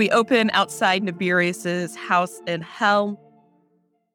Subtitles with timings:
[0.00, 3.20] We open outside Nibirius's house in hell.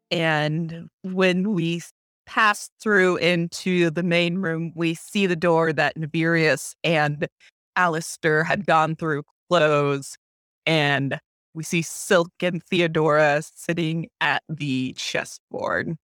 [0.10, 1.84] And when we
[2.26, 7.28] pass through into the main room, we see the door that Nibirius and
[7.76, 10.18] Alistair had gone through close.
[10.66, 11.20] And
[11.54, 15.98] we see Silk and Theodora sitting at the chessboard.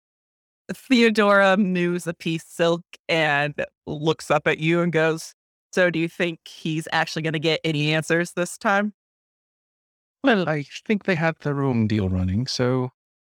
[0.72, 3.56] Theodora moves a piece Silk and
[3.88, 5.34] looks up at you and goes,
[5.74, 8.94] So do you think he's actually going to get any answers this time?
[10.24, 12.92] Well, I think they had their own deal running, so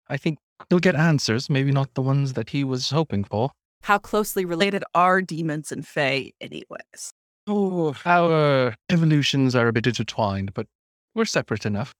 [0.08, 3.50] I think he'll get answers, maybe not the ones that he was hoping for.
[3.82, 7.12] How closely related are demons and fae, anyways?
[7.46, 10.66] Oh, our evolutions are a bit intertwined, but
[11.14, 11.92] we're separate enough.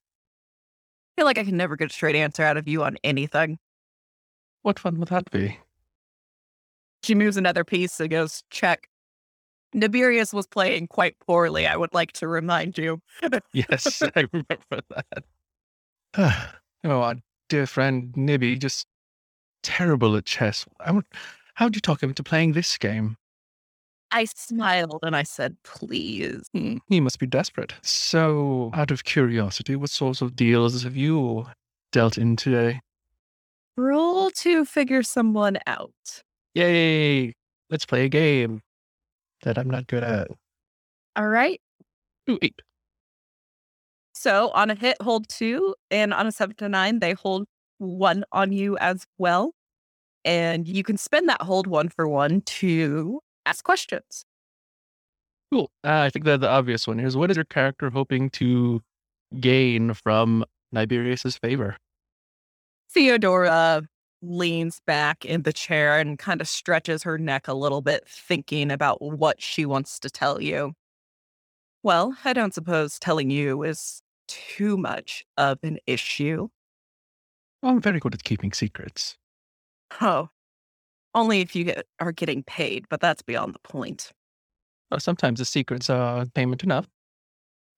[1.16, 3.58] I feel like I can never get a straight answer out of you on anything.
[4.62, 5.58] What fun would that be?
[7.02, 8.88] She moves another piece and goes, check.
[9.74, 13.00] Nibirius was playing quite poorly, I would like to remind you.
[13.52, 15.24] yes, I remember that.
[16.84, 17.16] oh, our
[17.48, 18.86] dear friend Nibby, just
[19.64, 20.64] terrible at chess.
[21.54, 23.16] how'd you talk him into playing this game?
[24.12, 26.48] I smiled and I said, please.
[26.54, 27.74] Hmm, he must be desperate.
[27.82, 31.46] So, out of curiosity, what sorts of deals have you
[31.90, 32.80] dealt in today?
[33.76, 36.22] Roll to figure someone out.
[36.54, 37.34] Yay!
[37.70, 38.62] Let's play a game
[39.44, 40.28] that I'm not good at.
[41.16, 41.60] All right.
[42.28, 42.60] Ooh, eight.
[44.14, 47.46] So on a hit, hold two, and on a seven to nine, they hold
[47.78, 49.52] one on you as well.
[50.24, 54.24] And you can spend that hold one for one to ask questions.
[55.52, 55.70] Cool.
[55.84, 58.82] Uh, I think that the obvious one is what is your character hoping to
[59.40, 60.44] gain from
[60.74, 61.76] Nibirius's favor?
[62.92, 63.82] Theodora
[64.24, 68.70] leans back in the chair and kind of stretches her neck a little bit, thinking
[68.70, 70.72] about what she wants to tell you.
[71.82, 76.48] Well, I don't suppose telling you is too much of an issue.
[77.62, 79.16] I'm very good at keeping secrets.
[80.00, 80.30] Oh,
[81.14, 84.12] only if you get, are getting paid, but that's beyond the point.
[84.90, 86.86] Well, sometimes the secrets are payment enough.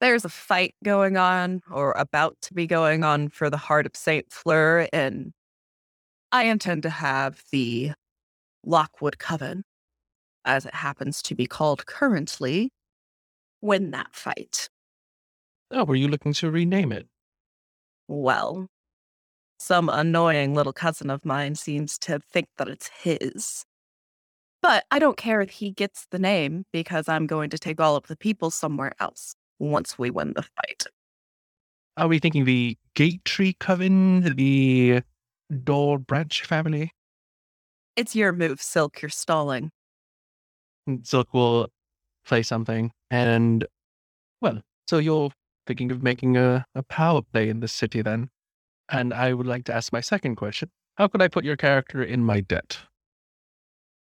[0.00, 3.96] There's a fight going on, or about to be going on, for the heart of
[3.96, 4.30] St.
[4.30, 5.32] Fleur, and
[6.36, 7.92] I intend to have the
[8.62, 9.64] Lockwood Coven,
[10.44, 12.68] as it happens to be called currently,
[13.62, 14.68] win that fight.
[15.70, 17.06] Oh, were you looking to rename it?
[18.06, 18.66] Well,
[19.58, 23.64] some annoying little cousin of mine seems to think that it's his.
[24.60, 27.96] But I don't care if he gets the name because I'm going to take all
[27.96, 30.84] of the people somewhere else once we win the fight.
[31.96, 35.00] Are we thinking the Gate Tree Coven, the
[35.64, 36.92] Door Branch family?
[37.94, 39.00] It's your move, Silk.
[39.00, 39.70] You're stalling.
[40.88, 41.68] Mm, Silk will
[42.24, 42.92] play something.
[43.10, 43.66] And,
[44.40, 45.30] well, so you're
[45.66, 48.30] thinking of making a, a power play in the city then?
[48.88, 52.02] And I would like to ask my second question How could I put your character
[52.02, 52.78] in my debt?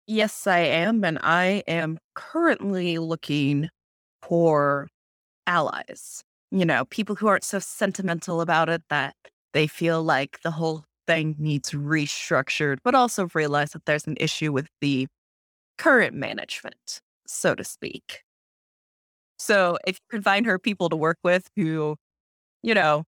[0.08, 1.04] Yes, I am.
[1.04, 3.70] And I am currently looking
[4.22, 4.88] for
[5.46, 6.24] allies.
[6.52, 9.16] You know, people who aren't so sentimental about it that
[9.54, 14.52] they feel like the whole thing needs restructured, but also realize that there's an issue
[14.52, 15.08] with the
[15.78, 18.24] current management, so to speak.
[19.40, 21.96] So if you can find her people to work with who,
[22.64, 23.04] you know,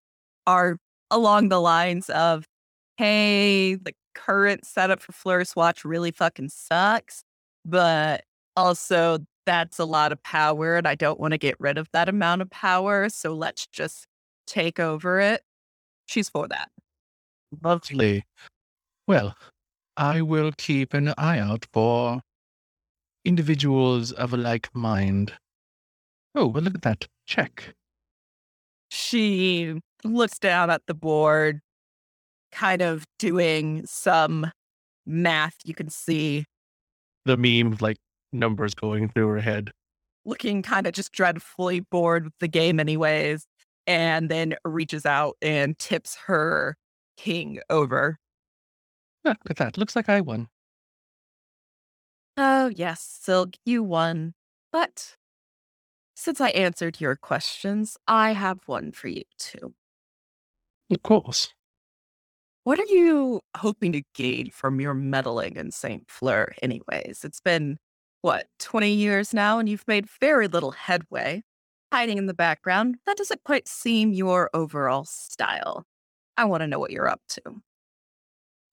[0.48, 0.78] are
[1.12, 2.46] along the lines of,
[2.98, 7.24] hey, the current setup for Fleur's Watch really fucking sucks,
[7.66, 8.24] but
[8.56, 12.10] also that's a lot of power and I don't want to get rid of that
[12.10, 13.10] amount of power.
[13.10, 14.06] So let's just
[14.46, 15.42] take over it.
[16.06, 16.70] She's for that.
[17.62, 18.26] Lovely.
[19.08, 19.36] Well,
[19.98, 22.22] I will keep an eye out for
[23.26, 25.34] individuals of a like mind.
[26.36, 27.08] Oh, well, look at that.
[27.26, 27.76] Check.
[28.90, 31.62] She looks down at the board,
[32.52, 34.52] kind of doing some
[35.06, 35.56] math.
[35.66, 36.46] You can see
[37.26, 37.98] The meme of like
[38.34, 39.72] numbers going through her head.
[40.26, 43.46] looking kind of just dreadfully bored with the game, anyways,
[43.88, 46.76] and then reaches out and tips her
[47.20, 48.18] king over.
[49.26, 49.78] Ah, look at that.
[49.78, 50.48] Looks like I won.
[52.38, 54.34] Oh, yes, Silk, you won.
[54.72, 55.18] But
[56.16, 59.74] since I answered your questions, I have one for you too.
[60.90, 61.54] Of course.
[62.64, 66.10] What are you hoping to gain from your meddling in St.
[66.10, 67.24] Fleur, anyways?
[67.24, 67.78] It's been,
[68.22, 71.44] what, 20 years now, and you've made very little headway.
[71.92, 75.86] Hiding in the background, that doesn't quite seem your overall style.
[76.40, 77.42] I want to know what you're up to.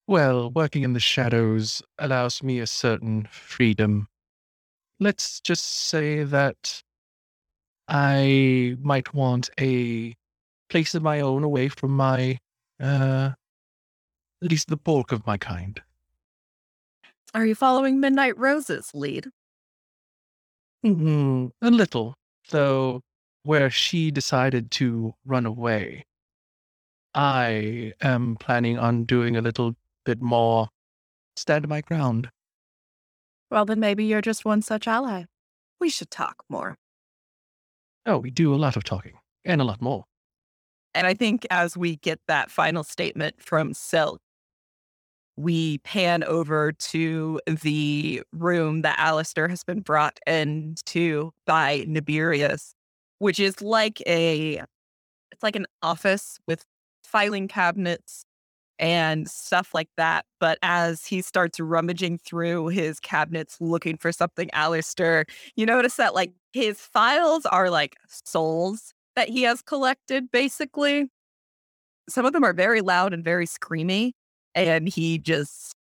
[0.07, 4.07] Well, working in the shadows allows me a certain freedom.
[5.01, 6.85] Let's just say that
[7.89, 10.15] I might want a
[10.71, 12.39] place of my own away from my,
[12.81, 13.33] uh,
[14.41, 15.83] at least the bulk of my kind.
[17.35, 19.27] Are you following Midnight Rose's lead?
[20.85, 22.15] Hmm, a little,
[22.51, 23.01] though,
[23.43, 26.05] where she decided to run away.
[27.17, 29.75] I am planning on doing a little
[30.05, 30.69] bit more
[31.35, 32.29] stand my ground.
[33.51, 35.25] Well, then maybe you're just one such ally.
[35.81, 36.77] We should talk more.
[38.05, 39.15] Oh, we do a lot of talking
[39.45, 40.05] and a lot more.
[40.95, 44.21] And I think as we get that final statement from Silk,
[45.37, 52.75] we pan over to the room that Alistair has been brought into by Nibirius,
[53.19, 54.63] which is like a
[55.33, 56.65] it's like an office with
[57.07, 58.25] filing cabinets
[58.79, 60.27] and stuff like that.
[60.41, 65.25] But as he starts rummaging through his cabinets looking for something Alistair,
[65.55, 66.35] you notice that like mm.
[66.53, 71.09] his files are like souls that he has collected, basically.
[72.09, 74.13] Some of them are very loud and very screamy,
[74.55, 75.75] and he just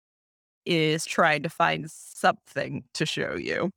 [0.65, 3.71] is trying to find something to show you.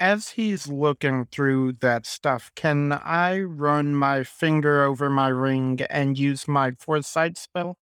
[0.00, 6.16] As he's looking through that stuff, can I run my finger over my ring and
[6.16, 7.76] use my foresight spell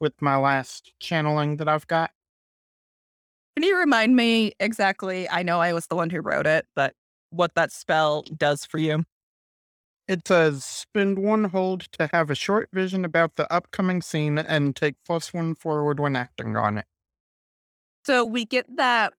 [0.00, 2.10] with my last channeling that I've got?
[3.56, 5.28] Can you remind me exactly?
[5.28, 6.94] I know I was the one who wrote it, but
[7.30, 9.04] what that spell does for you?
[10.08, 14.74] It says spend one hold to have a short vision about the upcoming scene and
[14.74, 16.86] take plus one forward when acting on it.
[18.04, 19.12] So we get that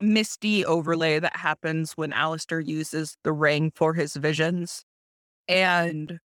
[0.00, 4.84] misty overlay that happens when Alistair uses the ring for his visions.
[5.48, 6.18] And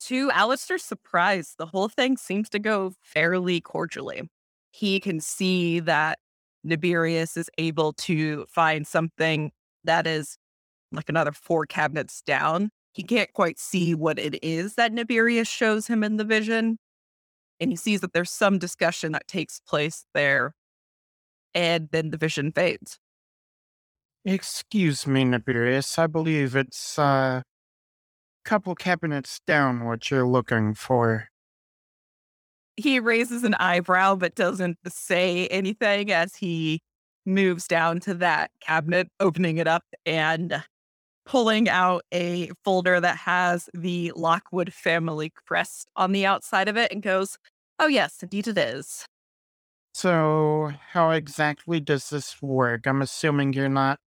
[0.00, 4.28] to Alistair's surprise, the whole thing seems to go fairly cordially.
[4.70, 6.18] He can see that
[6.64, 9.52] Nibirius is able to find something
[9.84, 10.36] that is
[10.92, 12.70] like another four cabinets down.
[12.92, 16.78] He can't quite see what it is that Nibirius shows him in the vision.
[17.60, 20.52] And he sees that there's some discussion that takes place there.
[21.56, 22.98] And then the vision fades.
[24.26, 25.98] Excuse me, Nibirius.
[25.98, 27.42] I believe it's uh
[28.44, 31.28] couple cabinets down what you're looking for.
[32.76, 36.80] He raises an eyebrow but doesn't say anything as he
[37.24, 40.62] moves down to that cabinet, opening it up and
[41.24, 46.92] pulling out a folder that has the Lockwood family crest on the outside of it
[46.92, 47.38] and goes,
[47.80, 49.06] Oh, yes, indeed it is.
[49.96, 52.86] So, how exactly does this work?
[52.86, 53.98] I'm assuming you're not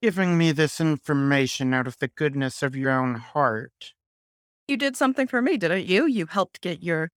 [0.00, 3.94] giving me this information out of the goodness of your own heart.
[4.68, 6.06] You did something for me, didn't you?
[6.06, 7.10] You helped get your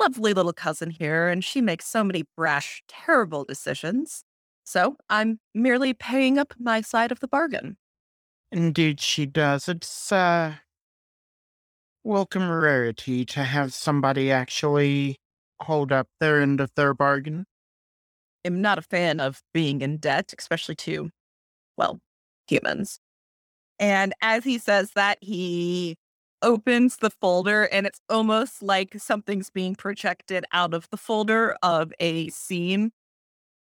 [0.00, 4.24] lovely little cousin here, and she makes so many brash, terrible decisions.
[4.64, 7.76] So I'm merely paying up my side of the bargain.
[8.50, 9.68] Indeed, she does.
[9.68, 10.54] It's uh
[12.02, 15.20] welcome rarity to have somebody actually
[15.60, 17.46] hold up their end of their bargain.
[18.44, 21.10] I'm not a fan of being in debt, especially to,
[21.76, 21.98] well,
[22.48, 23.00] humans.
[23.78, 25.96] And as he says that, he
[26.42, 31.92] opens the folder and it's almost like something's being projected out of the folder of
[31.98, 32.92] a scene.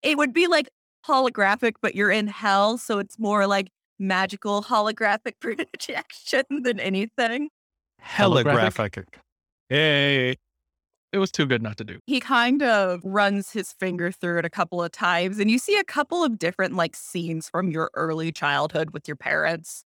[0.03, 0.69] It would be like
[1.07, 2.79] holographic, but you're in hell.
[2.79, 3.69] So it's more like
[3.99, 7.51] magical holographic projection than anything.
[8.03, 9.05] Holographic.
[9.69, 10.37] Hey.
[11.13, 11.99] It was too good not to do.
[12.07, 15.79] He kind of runs his finger through it a couple of times, and you see
[15.79, 19.85] a couple of different like scenes from your early childhood with your parents.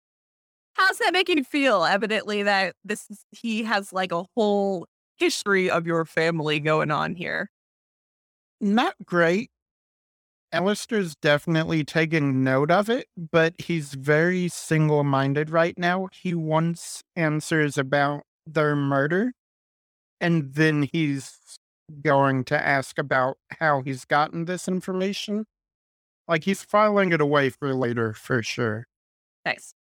[0.73, 1.83] How's that making you feel?
[1.85, 7.15] Evidently, that this is, he has like a whole history of your family going on
[7.15, 7.49] here.
[8.59, 9.49] not great.
[10.51, 16.07] Alistair's definitely taking note of it, but he's very single minded right now.
[16.13, 19.33] He wants answers about their murder,
[20.23, 21.37] and then he's
[22.01, 25.45] going to ask about how he's gotten this information.
[26.29, 28.87] Like he's filing it away for later for sure.
[29.45, 29.73] Nice.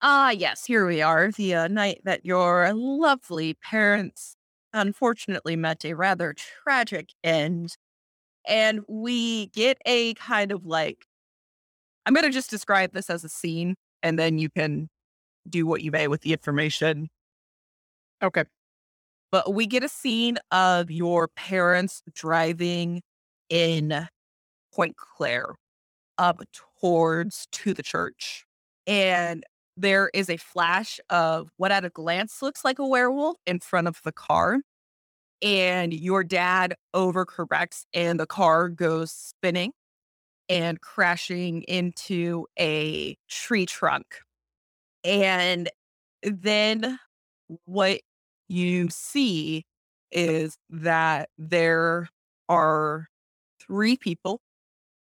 [0.00, 1.32] Ah, yes, here we are.
[1.32, 4.36] The uh, night that your lovely parents
[4.72, 7.76] unfortunately met a rather tragic end.
[8.46, 11.06] And we get a kind of like,
[12.06, 14.88] I'm going to just describe this as a scene, and then you can
[15.48, 17.08] do what you may with the information.
[18.22, 18.44] Okay.
[19.32, 23.02] But we get a scene of your parents driving
[23.48, 24.06] in
[24.74, 25.54] Point Claire
[26.18, 26.42] up
[26.80, 28.44] towards to the church.
[28.86, 29.42] And
[29.76, 33.88] there is a flash of what at a glance looks like a werewolf in front
[33.88, 34.58] of the car.
[35.40, 39.72] And your dad overcorrects and the car goes spinning
[40.48, 44.04] and crashing into a tree trunk.
[45.04, 45.70] And
[46.22, 46.98] then
[47.64, 48.00] what
[48.52, 49.64] you see
[50.10, 52.08] is that there
[52.48, 53.08] are
[53.60, 54.40] three people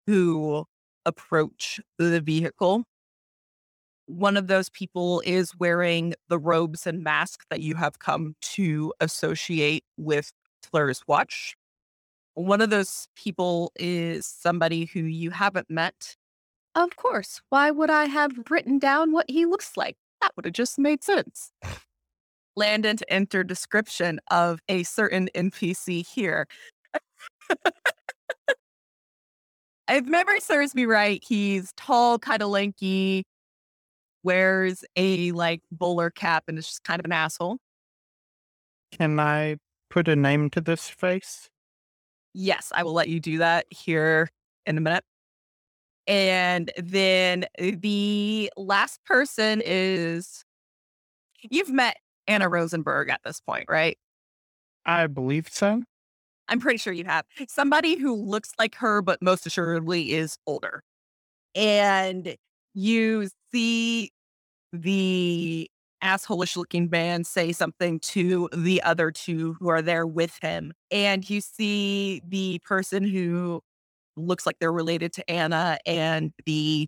[0.06, 0.64] who
[1.06, 2.84] approach the vehicle
[4.10, 8.92] one of those people is wearing the robes and mask that you have come to
[9.00, 10.32] associate with
[10.62, 11.54] Fleur's watch.
[12.34, 16.16] One of those people is somebody who you haven't met.
[16.74, 17.40] Of course.
[17.50, 19.96] Why would I have written down what he looks like?
[20.20, 21.52] That would have just made sense.
[22.56, 26.46] Landon to enter description of a certain NPC here.
[29.88, 33.24] if memory serves me right, he's tall, kind of lanky,
[34.22, 37.58] wears a like bowler cap and is just kind of an asshole.
[38.92, 39.56] Can I
[39.88, 41.48] put a name to this face?
[42.32, 44.28] Yes, I will let you do that here
[44.66, 45.04] in a minute.
[46.06, 50.44] And then uh, the last person is
[51.42, 51.96] you've met
[52.30, 53.98] Anna Rosenberg at this point, right?
[54.86, 55.82] I believe so.
[56.48, 57.24] I'm pretty sure you have.
[57.48, 60.82] Somebody who looks like her, but most assuredly is older.
[61.56, 62.36] And
[62.72, 64.10] you see
[64.72, 65.68] the
[66.02, 70.72] assholish looking man say something to the other two who are there with him.
[70.92, 73.60] And you see the person who
[74.16, 76.86] looks like they're related to Anna and the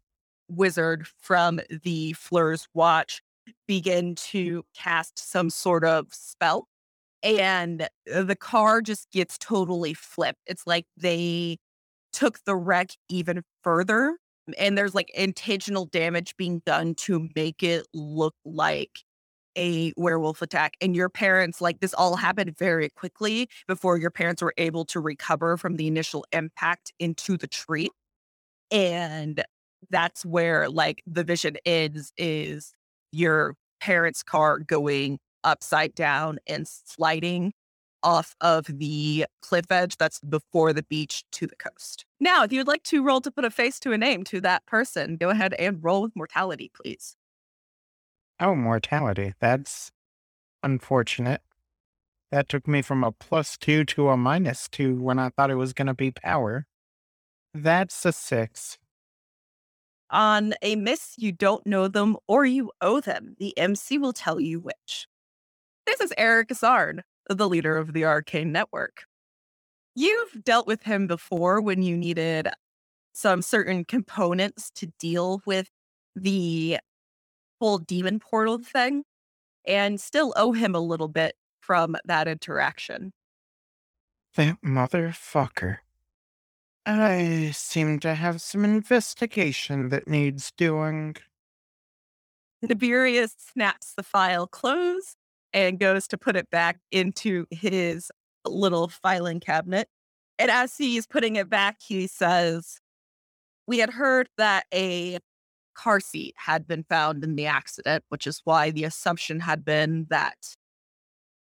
[0.49, 3.21] wizard from the Fleur's watch
[3.67, 4.39] begin mm-hmm.
[4.39, 6.69] to cast some sort of spell.
[7.23, 10.41] And uh, the car just gets totally flipped.
[10.47, 11.59] It's like they
[12.13, 14.17] took the wreck even further
[14.59, 19.01] and there's like intentional damage being done to make it look like
[19.57, 24.41] a werewolf attack and your parents like this all happened very quickly before your parents
[24.41, 27.91] were able to recover from the initial impact into the tree
[28.71, 29.45] and
[29.91, 32.73] that's where like the vision ends is
[33.13, 37.53] your parents car going upside down and sliding
[38.03, 42.05] off of the cliff edge that's before the beach to the coast.
[42.19, 44.67] Now, if you'd like to roll to put a face to a name to that
[44.67, 47.17] person, go ahead and roll with mortality, please.
[48.41, 49.35] Oh, mortality.
[49.41, 49.93] That's
[50.63, 51.43] unfortunate.
[52.33, 55.57] That took me from a plus two to a minus two when I thought it
[55.57, 56.67] was going to be power.
[57.55, 58.79] That's a six.
[60.13, 63.35] On a miss, you don't know them or you owe them.
[63.39, 65.07] The MC will tell you which.
[65.87, 69.05] This is Eric Zarn the leader of the Arcane Network.
[69.95, 72.49] You've dealt with him before when you needed
[73.13, 75.71] some certain components to deal with
[76.17, 76.79] the
[77.61, 79.05] whole demon portal thing,
[79.67, 83.13] and still owe him a little bit from that interaction.
[84.35, 85.79] That motherfucker.
[86.85, 91.17] I seem to have some investigation that needs doing.
[92.61, 95.17] Nibirius snaps the file closed
[95.53, 98.11] and goes to put it back into his
[98.45, 99.89] little filing cabinet.
[100.39, 102.81] And as he's putting it back, he says,
[103.67, 105.19] We had heard that a
[105.75, 110.07] car seat had been found in the accident, which is why the assumption had been
[110.11, 110.57] that,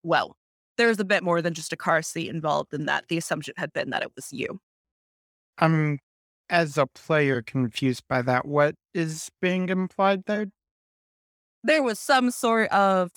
[0.04, 0.36] well,
[0.78, 3.06] there's a bit more than just a car seat involved in that.
[3.08, 4.60] The assumption had been that it was you.
[5.58, 6.00] I'm,
[6.50, 8.46] as a player, confused by that.
[8.46, 10.48] What is being implied there?
[11.64, 13.12] There was some sort of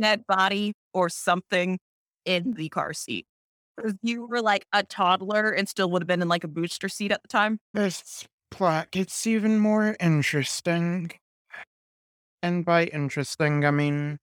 [0.00, 1.78] dead body or something
[2.24, 3.26] in the car seat.
[4.02, 7.10] You were like a toddler and still would have been in like a booster seat
[7.10, 7.58] at the time.
[7.72, 11.12] This plot gets even more interesting.
[12.42, 14.18] And by interesting, I mean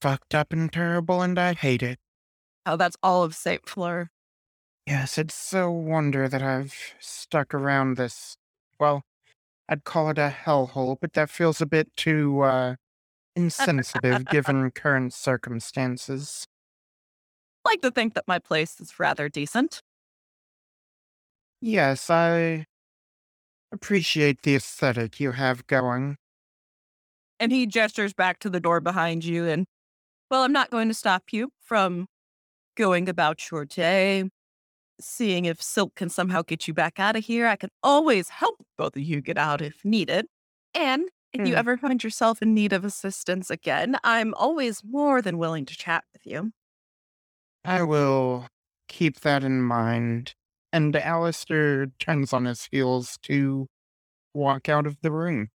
[0.00, 1.98] fucked up and terrible, and I hate it.
[2.66, 3.68] Oh, that's all of St.
[3.68, 4.10] Fleur.
[4.86, 8.36] Yes, it's a wonder that I've stuck around this.
[8.78, 9.02] Well,
[9.68, 12.76] I'd call it a hellhole, but that feels a bit too uh,
[13.34, 16.46] insensitive given current circumstances.
[17.64, 19.80] I like to think that my place is rather decent.
[21.60, 22.66] Yes, I
[23.72, 26.16] appreciate the aesthetic you have going.
[27.40, 29.66] And he gestures back to the door behind you and,
[30.30, 32.06] well, I'm not going to stop you from
[32.76, 34.30] going about your day,
[35.00, 37.46] seeing if Silk can somehow get you back out of here.
[37.46, 40.26] I can always help both of you get out if needed.
[40.74, 41.58] And if you Hmm.
[41.58, 46.04] ever find yourself in need of assistance again, I'm always more than willing to chat
[46.12, 46.52] with you.
[47.64, 48.48] I will
[48.88, 50.34] keep that in mind.
[50.72, 53.68] And Alistair turns on his heels to
[54.34, 55.50] walk out of the room.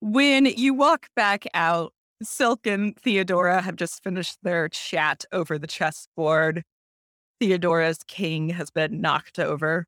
[0.00, 5.66] When you walk back out, Silk and Theodora have just finished their chat over the
[5.66, 6.62] chessboard.
[7.40, 9.86] Theodora's king has been knocked over.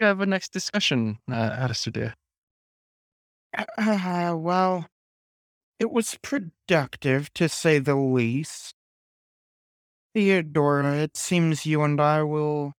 [0.00, 2.14] You have a next discussion, uh, Alistair dear.
[3.78, 4.86] Uh, well,
[5.78, 8.74] it was productive to say the least.
[10.14, 12.72] Theodora, it seems you and I will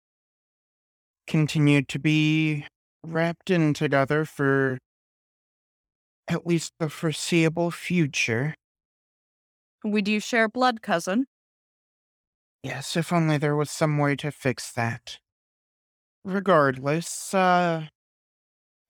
[1.26, 2.66] continue to be
[3.04, 4.78] wrapped in together for
[6.28, 8.54] at least the foreseeable future.
[9.84, 11.26] We do share blood, cousin.
[12.62, 15.18] Yes, if only there was some way to fix that.
[16.24, 17.86] Regardless, uh,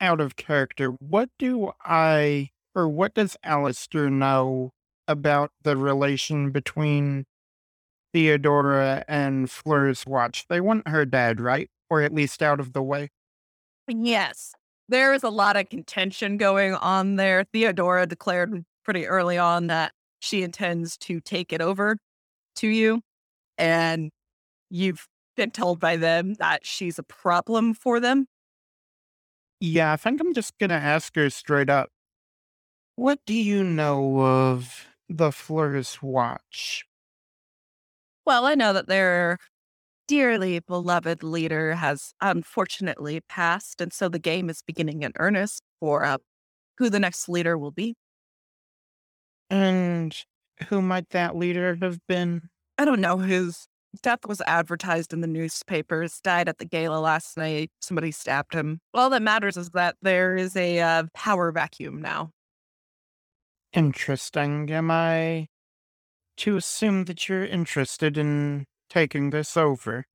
[0.01, 4.73] out of character, what do I, or what does Alistair know
[5.09, 7.25] about the relation between
[8.13, 10.47] Theodora and Fleur's watch?
[10.49, 11.71] They want her dead, right?
[11.89, 13.09] Or at least out of the way.
[13.89, 14.53] Yes.
[14.89, 17.45] There is a lot of contention going on there.
[17.53, 21.97] Theodora declared pretty early on that she intends to take it over
[22.57, 23.01] to you.
[23.63, 24.11] And
[24.71, 28.27] you've been told by them that she's a problem for them.
[29.61, 31.91] Yeah, I think I'm just gonna ask her straight up.
[32.97, 36.87] What do you know of the Fleur's watch?
[38.25, 39.39] Well, I know that their
[40.09, 43.81] dearly beloved leader has unfortunately passed.
[43.81, 46.19] And so the game is beginning in earnest for uh,
[46.79, 47.95] who the next leader will be.
[49.51, 50.17] And
[50.69, 52.49] who might that leader have been?
[52.79, 53.19] I don't know.
[53.19, 53.67] His
[54.03, 57.71] death was advertised in the newspapers, died at the gala last night.
[57.81, 58.81] Somebody stabbed him.
[58.95, 62.31] All that matters is that there is a uh, power vacuum now.
[63.73, 64.71] Interesting.
[64.71, 65.49] Am I
[66.39, 70.07] to assume that you're interested in taking this over?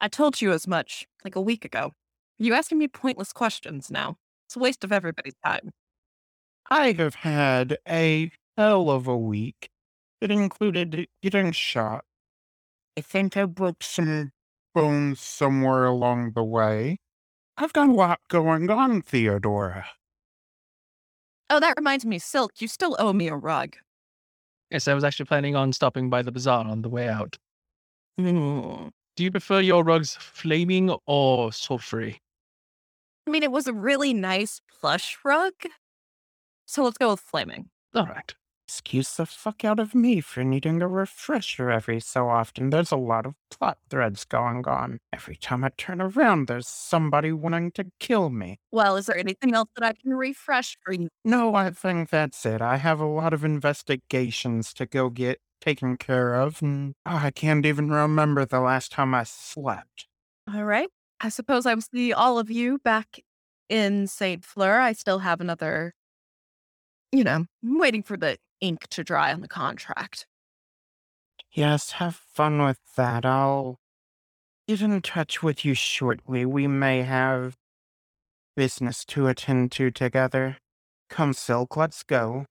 [0.00, 1.92] I told you as much like a week ago.
[2.38, 4.16] You asking me pointless questions now.
[4.46, 5.70] It's a waste of everybody's time.
[6.70, 9.70] I have had a hell of a week.
[10.20, 12.04] It included getting shot.
[12.96, 14.32] I think I broke some
[14.74, 16.98] bones somewhere along the way.
[17.56, 19.86] I've got a lot going on, Theodora.
[21.50, 23.76] Oh, that reminds me, Silk, you still owe me a rug.
[24.70, 27.38] Yes, I was actually planning on stopping by the bazaar on the way out.
[28.18, 28.88] Hmm.
[29.16, 32.18] Do you prefer your rugs flaming or sulfury?
[33.26, 35.54] I mean, it was a really nice plush rug.
[36.66, 37.70] So let's go with flaming.
[37.94, 38.34] All right.
[38.68, 42.68] Excuse the fuck out of me for needing a refresher every so often.
[42.68, 44.98] There's a lot of plot threads going on.
[45.10, 48.58] Every time I turn around, there's somebody wanting to kill me.
[48.70, 51.08] Well, is there anything else that I can refresh for you?
[51.24, 52.60] No, I think that's it.
[52.60, 57.30] I have a lot of investigations to go get taken care of, and oh, I
[57.30, 60.06] can't even remember the last time I slept.
[60.52, 60.88] All right.
[61.20, 63.20] I suppose I will see all of you back
[63.68, 64.44] in St.
[64.44, 64.78] Fleur.
[64.78, 65.94] I still have another,
[67.12, 70.26] you know, I'm waiting for the ink to dry on the contract.
[71.52, 73.24] Yes, have fun with that.
[73.24, 73.78] I'll
[74.66, 76.44] get in touch with you shortly.
[76.44, 77.56] We may have
[78.56, 80.58] business to attend to together.
[81.08, 82.46] Come, Silk, let's go.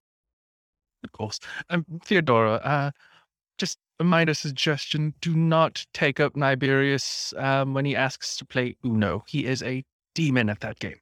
[1.04, 1.40] Of course.
[1.70, 2.92] Um, Theodora, uh,
[3.58, 8.76] just a minor suggestion do not take up Nibirius um, when he asks to play
[8.86, 9.24] Uno.
[9.28, 9.84] He is a
[10.16, 11.00] demon at that game.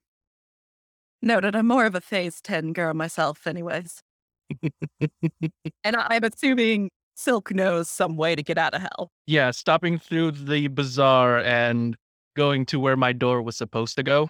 [1.21, 4.01] Noted, I'm more of a phase 10 girl myself, anyways.
[5.84, 9.10] And I'm assuming Silk knows some way to get out of hell.
[9.27, 11.95] yeah, stopping through the bazaar and
[12.36, 14.29] going to where my door was supposed to go.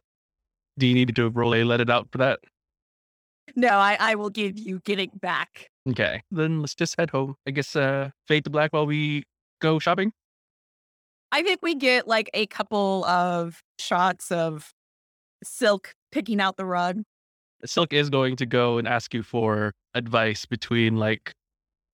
[0.78, 2.40] Do you need to roll a let it out for that?
[3.56, 5.70] No, I, I will give you getting back.
[5.90, 7.36] Okay, then let's just head home.
[7.48, 9.24] I guess uh, fade to black while we
[9.62, 10.12] go shopping.
[11.32, 14.72] I think we get like a couple of shots of
[15.44, 17.04] Silk picking out the rug.
[17.68, 21.34] Silk is going to go and ask you for advice between like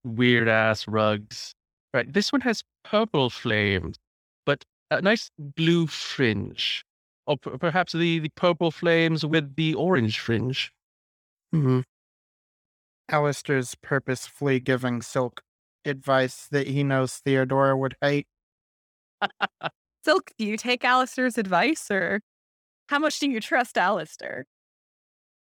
[0.04, 1.54] weird ass rugs.
[1.94, 3.98] Right, this one has purple flames.
[4.46, 6.84] But a nice blue fringe,
[7.28, 10.72] or p- perhaps the, the purple flames with the orange fringe.
[11.52, 11.82] Hmm.
[13.10, 15.42] Alistair's purposefully giving Silk
[15.86, 18.28] advice that he knows Theodora would hate.
[20.06, 22.22] Silk, do you take Alistair's advice or
[22.88, 24.46] how much do you trust Alistair?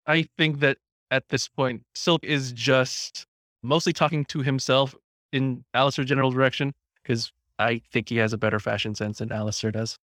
[0.08, 0.78] I think that
[1.10, 3.26] at this point, Silk is just
[3.62, 4.94] mostly talking to himself
[5.32, 9.70] in Alistair's general direction because I think he has a better fashion sense than Alistair
[9.70, 9.98] does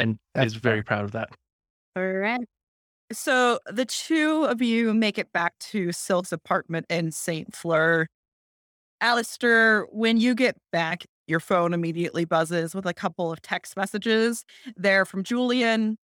[0.00, 1.30] and That's is very proud of that.
[1.96, 2.40] All right.
[3.12, 7.54] So the two of you make it back to Silk's apartment in St.
[7.54, 8.06] Fleur.
[9.00, 14.44] Alistair, when you get back, your phone immediately buzzes with a couple of text messages.
[14.76, 15.96] They're from Julian,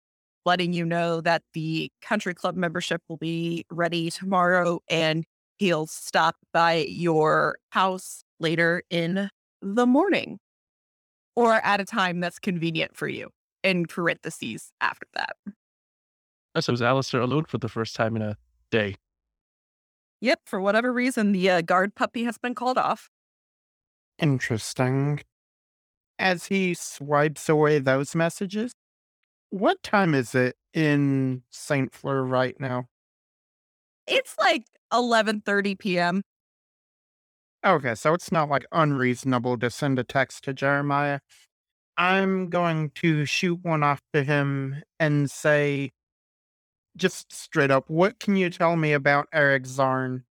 [0.44, 5.24] letting you know that the country club membership will be ready tomorrow and
[5.56, 9.28] he'll stop by your house later in
[9.62, 10.38] the morning
[11.36, 13.30] or at a time that's convenient for you.
[13.62, 15.36] In parentheses after that.
[16.60, 18.36] So is Alistair alone for the first time in a
[18.70, 18.96] day?
[20.20, 23.08] Yep, for whatever reason, the uh, guard puppy has been called off.
[24.18, 25.20] Interesting.
[26.18, 28.72] As he swipes away those messages,
[29.54, 31.94] what time is it in St.
[31.94, 32.88] Fleur right now?
[34.08, 36.22] It's like 11:30 p.m.
[37.64, 41.20] Okay, so it's not like unreasonable to send a text to Jeremiah.
[41.96, 45.92] I'm going to shoot one off to him and say,
[46.96, 50.24] just straight up, what can you tell me about Eric Zarn?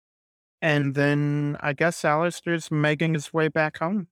[0.61, 4.09] And then I guess Alistair's making his way back home.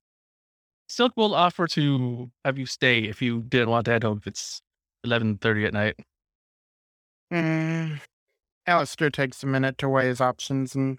[0.89, 4.29] Silk will offer to have you stay if you didn't want to head home if
[4.29, 4.63] it's
[5.07, 5.97] 11.30 at night.
[7.33, 8.01] Mm,
[8.67, 10.99] Alistair takes a minute to weigh his options and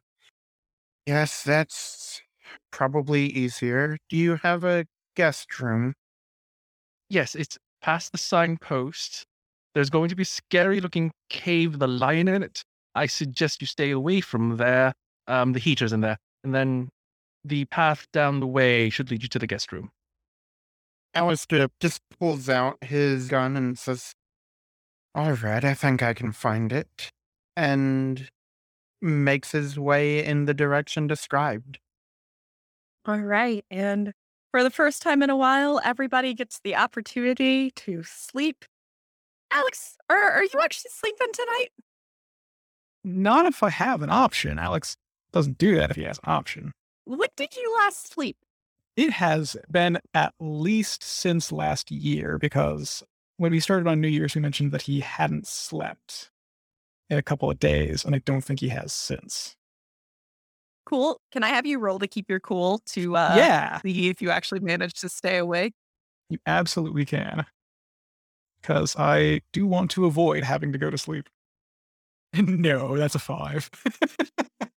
[1.06, 2.22] yes, that's
[2.72, 3.98] probably easier.
[4.10, 4.86] Do you have a
[5.16, 5.94] guest room?
[7.10, 9.26] Yes, it's past the signpost.
[9.74, 12.64] There's going to be a scary looking cave with a lion in it.
[12.96, 14.94] I suggest you stay away from there.
[15.28, 16.18] Um, the heater's in there.
[16.44, 16.90] And then
[17.44, 19.92] the path down the way should lead you to the guest room.
[21.14, 24.14] Alistair just pulls out his gun and says,
[25.14, 27.12] All right, I think I can find it.
[27.56, 28.30] And
[29.02, 31.80] makes his way in the direction described.
[33.06, 34.14] All right, and
[34.52, 38.64] for the first time in a while, everybody gets the opportunity to sleep.
[39.50, 41.70] Alex, are, are you actually sleeping tonight?
[43.04, 44.60] Not if I have an option.
[44.60, 44.96] Alex
[45.34, 46.72] doesn't do that if he has an option.
[47.06, 48.38] When did you last sleep?
[48.96, 53.04] It has been at least since last year because
[53.38, 56.30] when we started on New Year's, we mentioned that he hadn't slept
[57.10, 59.56] in a couple of days, and I don't think he has since.
[60.86, 61.20] Cool.
[61.32, 64.30] Can I have you roll to keep your cool to uh, yeah, see if you
[64.30, 65.74] actually manage to stay awake?
[66.32, 67.46] you absolutely can.
[68.62, 71.30] Because I do want to avoid having to go to sleep.
[72.34, 73.70] no, that's a five.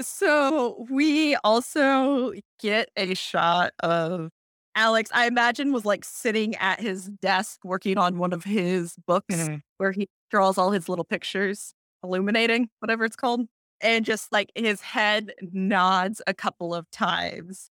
[0.00, 4.30] So we also get a shot of
[4.74, 9.34] Alex, I imagine, was like sitting at his desk working on one of his books
[9.34, 9.60] Mhm.
[9.76, 13.46] where he draws all his little pictures, illuminating, whatever it's called.
[13.82, 17.68] And just like his head nods a couple of times.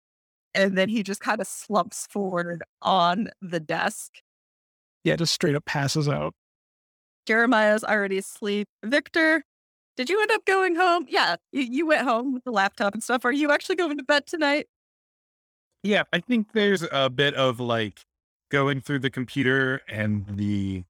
[0.53, 4.12] And then he just kind of slumps forward on the desk.
[5.03, 6.36] yeah, just straight up passes out.
[7.25, 8.67] Jeremiah's already asleep.
[8.84, 9.43] Victor,
[10.01, 11.05] did you end up going home?
[11.07, 13.23] Yeah, you, you went home with the laptop and stuff.
[13.23, 14.65] Are you actually going to bed tonight?
[15.83, 18.01] Yeah, I think there's a bit of like
[18.49, 20.85] going through the computer and the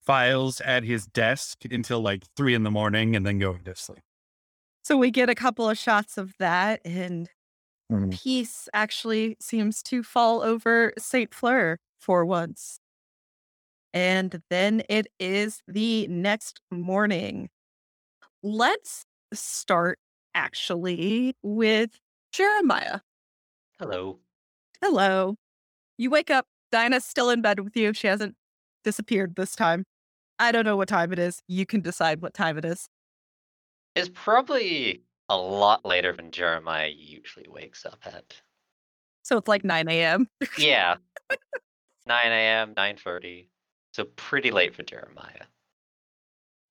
[0.00, 4.00] files at his desk until like three in the morning and then going to sleep.
[4.82, 7.28] So we get a couple of shots of that, and
[7.92, 8.18] Mhm.
[8.22, 11.34] peace actually seems to fall over St.
[11.34, 12.80] Fleur for once.
[13.92, 17.50] And then it is the next morning.
[18.46, 19.98] Let's start
[20.34, 21.98] actually with
[22.30, 23.00] Jeremiah.
[23.78, 24.18] Hello.
[24.82, 25.36] Hello.
[25.96, 27.94] You wake up, Dinah's still in bed with you.
[27.94, 28.34] She hasn't
[28.84, 29.86] disappeared this time.
[30.38, 31.40] I don't know what time it is.
[31.48, 32.86] You can decide what time it is.
[33.96, 38.34] It's probably a lot later than Jeremiah usually wakes up at.
[39.22, 40.28] So it's like 9 a.m.
[40.58, 40.96] Yeah.
[42.06, 43.48] 9 a.m., 9.30.
[43.94, 45.46] So pretty late for Jeremiah.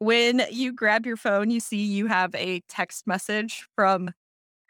[0.04, 4.12] When you grab your phone, you see you have a text message from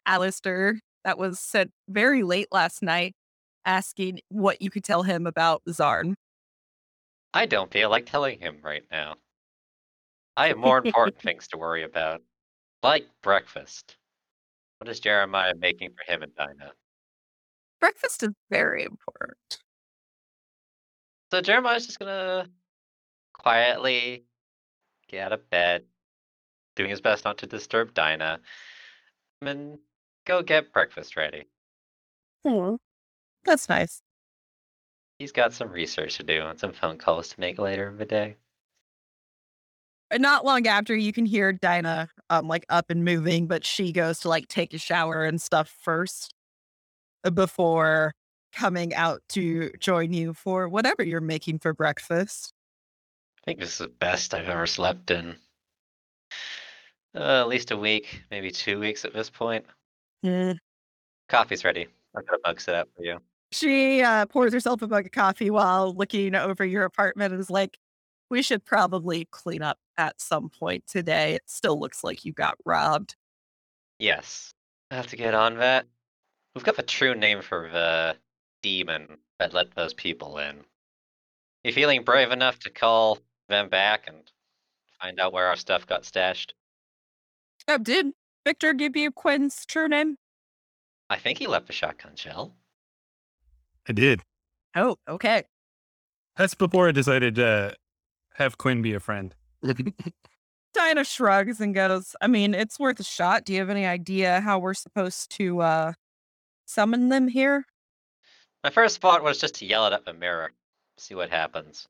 [0.06, 3.16] Alistair that was sent very late last night
[3.66, 6.14] asking what you could tell him about Zarn.
[7.34, 9.16] I don't feel like telling him right now.
[10.38, 12.22] I have more important things to worry about,
[12.84, 13.98] like breakfast.
[14.78, 16.74] What is Jeremiah making for him and Dinah?
[17.82, 19.62] Breakfast is very important.
[21.32, 22.50] So Jeremiah's just gonna
[23.34, 24.26] quietly
[25.20, 25.84] out of bed,
[26.76, 28.40] doing his best not to disturb Dinah,
[29.42, 29.80] and
[30.26, 31.46] go get breakfast ready.
[32.46, 32.80] Oh,
[33.46, 34.02] that's nice.
[35.20, 38.06] He's got some research to do and some phone calls to make later in the
[38.06, 38.36] day.
[40.14, 44.20] Not long after, you can hear Dinah um like up and moving, but she goes
[44.20, 46.34] to like take a shower and stuff first
[47.24, 48.14] uh, before
[48.54, 52.53] coming out to join you for whatever you're making for breakfast.
[53.44, 55.36] I think this is the best I've ever slept in.
[57.14, 59.66] Uh, at least a week, maybe two weeks at this point.
[60.26, 60.58] Mm.
[61.28, 61.88] Coffee's ready.
[62.16, 63.20] I'll put a mug set up for you.
[63.52, 67.50] She uh, pours herself a mug of coffee while looking over your apartment and is
[67.50, 67.78] like,
[68.30, 71.34] We should probably clean up at some point today.
[71.34, 73.18] It still looks like you got robbed.
[74.00, 74.54] Yes,
[74.90, 75.86] I have to get on that.
[76.56, 78.16] We've got the true name for the
[78.62, 80.64] demon that let those people in.
[81.66, 84.18] You feeling brave enough to call them back and
[85.02, 86.54] find out where our stuff got stashed?
[87.68, 88.14] Oh, did
[88.46, 90.18] Victor give you Quinn's true name?
[91.10, 92.56] I think he left a shotgun shell.
[93.88, 94.22] I did.
[94.76, 95.44] Oh, okay.
[96.36, 97.76] That's before I decided to
[98.36, 99.36] have Quinn be a friend.
[100.74, 103.46] Dinah shrugs and goes, I mean, it's worth a shot.
[103.46, 105.94] Do you have any idea how we're supposed to uh
[106.66, 107.66] summon them here?
[108.64, 110.52] My first thought was just to yell it at a mirror,
[110.98, 111.88] see what happens.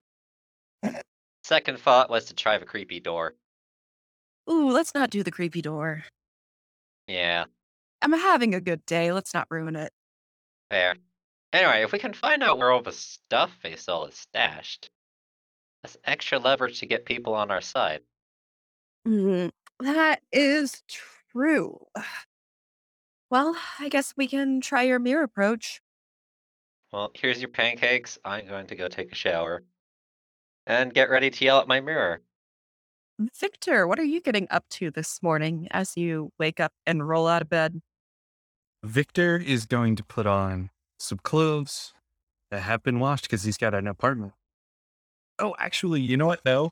[1.43, 3.35] Second thought was to try the creepy door.
[4.49, 6.03] Ooh, let's not do the creepy door.
[7.07, 7.45] Yeah,
[8.01, 9.11] I'm having a good day.
[9.11, 9.91] Let's not ruin it.
[10.69, 10.95] fair.
[11.51, 14.89] Anyway, if we can find out where all the stuff they stole is stashed,
[15.83, 18.01] that's extra leverage to get people on our side.
[19.07, 20.81] Mm, that is
[21.31, 21.85] true.
[23.29, 25.81] Well, I guess we can try your mirror approach.
[26.91, 28.17] Well, here's your pancakes.
[28.23, 29.63] I'm going to go take a shower.
[30.65, 32.21] And get ready to yell at my mirror.
[33.19, 37.27] Victor, what are you getting up to this morning as you wake up and roll
[37.27, 37.81] out of bed?
[38.83, 41.93] Victor is going to put on some clothes
[42.49, 44.33] that have been washed because he's got an apartment.
[45.39, 46.71] Oh, actually, you know what though?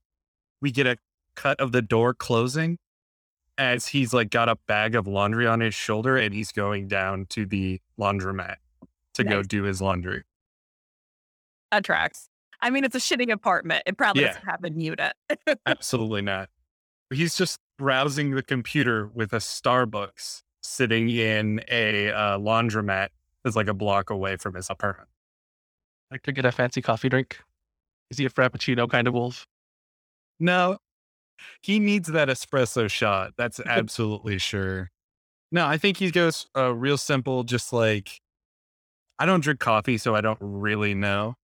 [0.62, 0.97] We get a
[1.36, 2.77] cut of the door closing
[3.58, 7.25] as he's like got a bag of laundry on his shoulder and he's going down
[7.30, 8.56] to the laundromat
[9.13, 10.23] to go do his laundry.
[11.71, 12.27] That tracks.
[12.62, 13.84] I mean, it's a shitting apartment.
[13.86, 14.30] It probably Yeah.
[14.34, 15.13] doesn't have a unit.
[15.65, 16.50] Absolutely not.
[17.12, 23.10] He's just browsing the computer with a Starbucks sitting in a uh, laundromat
[23.43, 25.10] that's like a block away from his apartment.
[26.12, 27.39] like to get a fancy coffee drink.
[28.10, 29.47] Is he a frappuccino kind of wolf?
[30.39, 30.78] No,
[31.62, 33.34] he needs that espresso shot.
[33.38, 34.91] That's absolutely sure.
[35.52, 38.19] No, I think he goes uh, real simple, just like
[39.19, 41.36] I don't drink coffee, so I don't really know.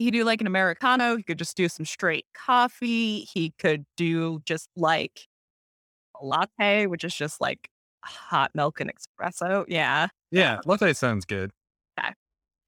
[0.00, 1.14] He do like an Americano.
[1.18, 3.20] He could just do some straight coffee.
[3.20, 5.28] He could do just like
[6.18, 7.68] a latte, which is just like
[8.02, 9.66] hot milk and espresso.
[9.68, 10.08] Yeah.
[10.30, 11.50] Yeah, latte sounds good.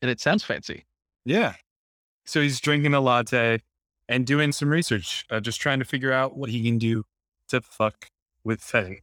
[0.03, 0.85] And it sounds fancy.
[1.25, 1.55] Yeah.
[2.27, 3.62] So he's drinking a latte
[4.11, 7.05] and doing some research, uh, just trying to figure out what he can do
[7.49, 8.09] to fuck
[8.45, 9.01] with Faye.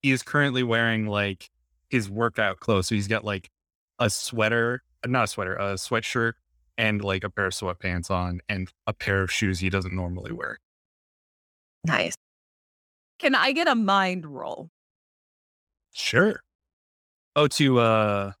[0.00, 1.50] he is currently wearing like
[1.88, 2.86] his workout clothes.
[2.86, 3.50] So he's got like
[3.98, 6.32] a sweater, not a sweater, a sweatshirt,
[6.78, 10.32] and like a pair of sweatpants on, and a pair of shoes he doesn't normally
[10.32, 10.58] wear.
[11.86, 12.14] Nice.
[13.18, 14.70] Can I get a mind roll?
[15.92, 16.40] Sure.
[17.36, 18.32] Oh, to uh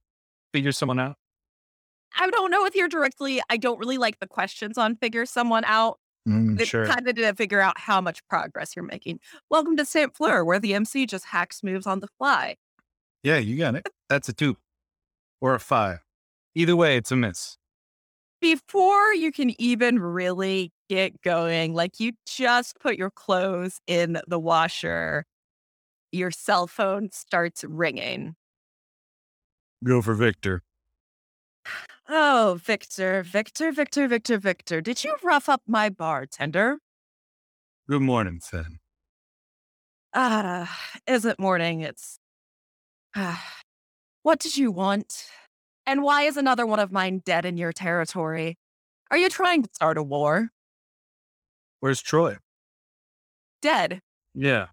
[0.52, 1.16] figure someone out.
[2.18, 5.64] I don't know if you're directly, I don't really like the questions on figure someone
[5.64, 5.98] out.
[6.28, 6.86] Mm, It's sure.
[6.86, 9.18] kind of to figure out how much progress you're making.
[9.50, 10.14] Welcome to St.
[10.16, 12.54] Fleur, where the MC just hacks moves on the fly.
[13.24, 13.88] Yeah, you got it.
[14.08, 14.56] That's a two
[15.40, 16.03] or a five.
[16.54, 17.58] Either way, it's a miss.
[18.40, 24.38] Before you can even really get going, like you just put your clothes in the
[24.38, 25.24] washer,
[26.12, 28.36] your cell phone starts ringing.
[29.82, 30.62] Go for Victor.
[32.08, 36.78] Oh, Victor, Victor, Victor, Victor, Victor, did you rough up my bartender?
[37.88, 38.78] Good morning, Finn.
[40.14, 41.80] Ah, isn't morning.
[41.80, 42.18] It's.
[43.16, 43.42] Ah,
[44.22, 45.26] what did you want?
[45.86, 48.58] And why is another one of mine dead in your territory?
[49.10, 50.50] Are you trying to start a war?
[51.80, 52.38] Where's Troy?
[53.60, 54.00] Dead,
[54.34, 54.68] Yeah.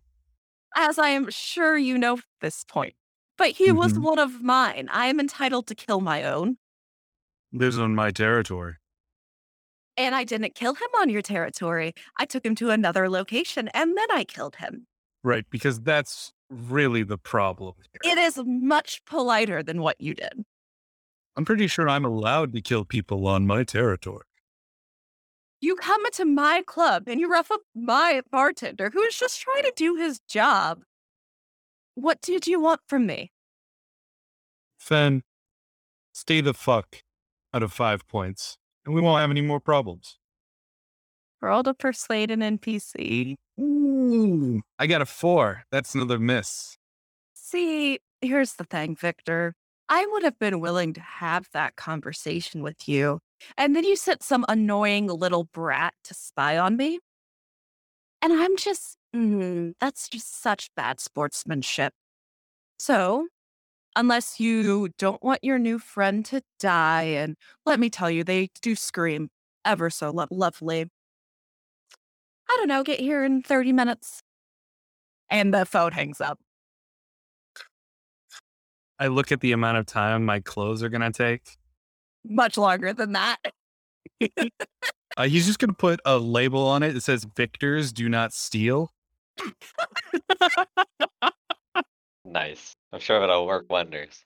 [0.75, 2.95] as I am sure you know at this point.
[3.37, 4.01] But he was Mhm.
[4.03, 4.87] one of mine.
[4.91, 6.57] I am entitled to kill my own.
[7.51, 8.75] Lives on my territory.
[9.97, 11.93] And I didn't kill him on your territory.
[12.17, 14.87] I took him to another location and then I killed him.
[15.23, 18.13] Right, because that's really the problem here.
[18.13, 20.45] It is much politer than what you did.
[21.35, 24.25] I'm pretty sure I'm allowed to kill people on my territory.
[25.61, 29.63] You come into my club and you rough up my bartender who is just trying
[29.63, 30.81] to do his job.
[31.95, 33.31] What did you want from me?
[34.79, 35.21] Fen,
[36.13, 37.03] stay the fuck
[37.53, 40.17] out of five points, and we won't have any more problems.
[41.41, 43.35] Roll to persuade an NPC.
[43.59, 45.63] Ooh, I got a four.
[45.71, 46.77] That's another miss.
[47.33, 49.53] See, here's the thing, Victor.
[49.93, 53.19] I would have been willing to have that conversation with you.
[53.57, 56.99] And then you sent some annoying little brat to spy on me.
[58.21, 61.93] And I'm just, mm, that's just such bad sportsmanship.
[62.79, 63.27] So,
[63.95, 68.49] unless you don't want your new friend to die, and let me tell you, they
[68.61, 69.29] do scream
[69.65, 70.87] ever so lo- lovely.
[72.49, 74.21] I don't know, get here in 30 minutes.
[75.29, 76.39] And the phone hangs up.
[79.01, 81.41] I look at the amount of time my clothes are gonna take.
[82.23, 83.37] Much longer than that.
[85.17, 88.93] Uh, he's just gonna put a label on it that says "Victors do not steal."
[92.23, 92.77] Nice.
[92.93, 94.23] I'm sure it'll work wonders.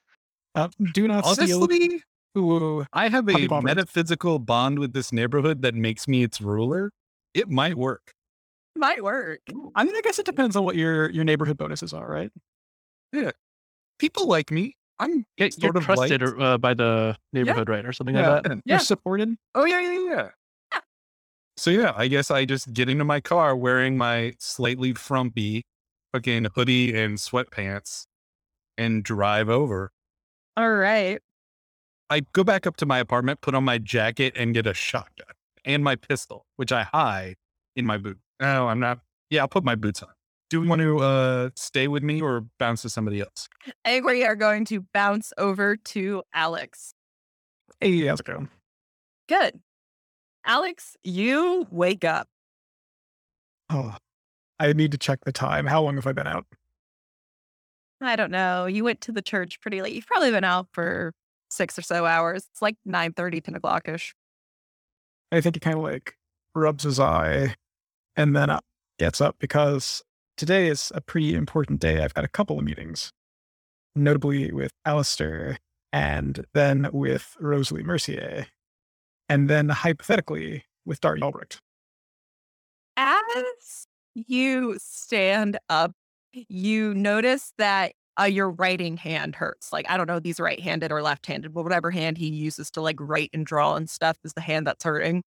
[0.54, 1.64] Uh, do not steal.
[1.64, 2.02] Honestly,
[2.38, 3.64] Ooh, I have a bombers.
[3.68, 6.92] metaphysical bond with this neighborhood that makes me its ruler.
[7.34, 8.12] It might work.
[8.76, 9.40] Might work.
[9.74, 12.30] I mean, I guess it depends on what your your neighborhood bonuses are, right?
[13.98, 14.76] People like me.
[14.98, 16.40] I'm Yeah, you're sort of trusted liked.
[16.40, 18.28] uh, by the neighborhood, right, or something Yeah.
[18.34, 18.62] like that.
[18.64, 19.36] You're supported.
[19.54, 20.28] Oh yeah, yeah, yeah.
[20.72, 20.80] Yeah.
[21.58, 25.64] So yeah, I guess I just get into my car wearing my slightly frumpy
[26.12, 28.06] fucking hoodie and sweatpants
[28.78, 29.90] and drive over.
[30.56, 31.20] All right.
[32.08, 35.34] I go back up to my apartment, put on my jacket, and get a shotgun
[35.64, 37.36] and my pistol, which I hide
[37.74, 38.18] in my boot.
[38.40, 39.00] Oh, I'm not.
[39.28, 40.10] Yeah, I'll put my boots on.
[40.48, 43.48] Do we want to uh, stay with me or bounce to somebody else?
[43.84, 46.94] I think we are going to bounce over to Alex.
[47.80, 48.48] Hey, how's it going?
[49.28, 49.60] Good.
[50.44, 52.28] Alex, you wake up.
[53.70, 53.96] Oh,
[54.60, 55.66] I need to check the time.
[55.66, 56.46] How long have I been out?
[58.00, 58.66] I don't know.
[58.66, 59.94] You went to the church pretty late.
[59.94, 61.12] You've probably been out for
[61.50, 62.46] six or so hours.
[62.52, 64.14] It's like 9 30, 10 o'clock ish.
[65.32, 66.14] I think he kind of like
[66.54, 67.56] rubs his eye
[68.14, 68.60] and then uh,
[68.98, 70.02] gets up because
[70.36, 72.02] today is a pretty important day.
[72.02, 73.12] I've got a couple of meetings,
[73.94, 75.58] notably with Alistair
[75.92, 78.46] and then with Rosalie Mercier,
[79.28, 81.60] and then hypothetically with Darty Albrecht.
[82.96, 85.92] As you stand up,
[86.32, 89.72] you notice that uh, your writing hand hurts.
[89.72, 92.70] Like, I don't know these right handed or left handed, but whatever hand he uses
[92.72, 95.22] to like write and draw and stuff is the hand that's hurting.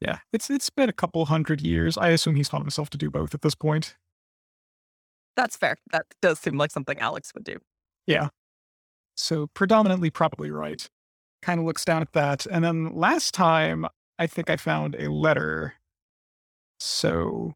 [0.00, 1.98] Yeah, it's it's been a couple hundred years.
[1.98, 3.96] I assume he's taught himself to do both at this point.
[5.38, 5.76] That's fair.
[5.92, 7.58] That does seem like something Alex would do.
[8.08, 8.30] Yeah.
[9.16, 10.84] So predominantly probably right.
[11.42, 12.44] Kind of looks down at that.
[12.46, 13.86] And then last time,
[14.18, 15.74] I think I found a letter.
[16.80, 17.52] So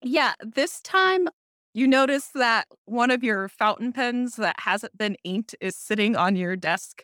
[0.00, 1.28] Yeah, this time
[1.74, 6.36] you notice that one of your fountain pens that hasn't been inked is sitting on
[6.36, 7.02] your desk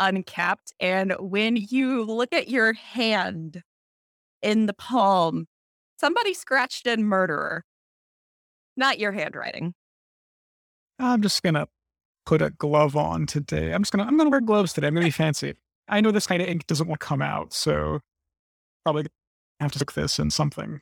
[0.00, 0.72] uncapped.
[0.80, 3.62] And when you look at your hand
[4.42, 5.46] in the palm,
[6.00, 7.64] somebody scratched in murderer.
[8.76, 9.74] Not your handwriting.
[10.98, 11.68] I'm just gonna
[12.26, 13.72] put a glove on today.
[13.72, 14.86] I'm just gonna I'm gonna wear gloves today.
[14.88, 15.54] I'm gonna be fancy.
[15.88, 18.00] I know this kind of ink doesn't want to come out, so
[18.84, 19.06] probably
[19.60, 20.80] have to stick this in something.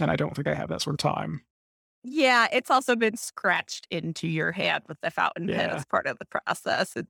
[0.00, 1.42] And I don't think I have that sort of time.
[2.04, 6.18] Yeah, it's also been scratched into your hand with the fountain pen as part of
[6.18, 6.96] the process.
[6.96, 7.08] It-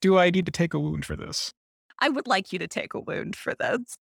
[0.00, 1.52] Do I need to take a wound for this?
[1.98, 3.96] I would like you to take a wound for this.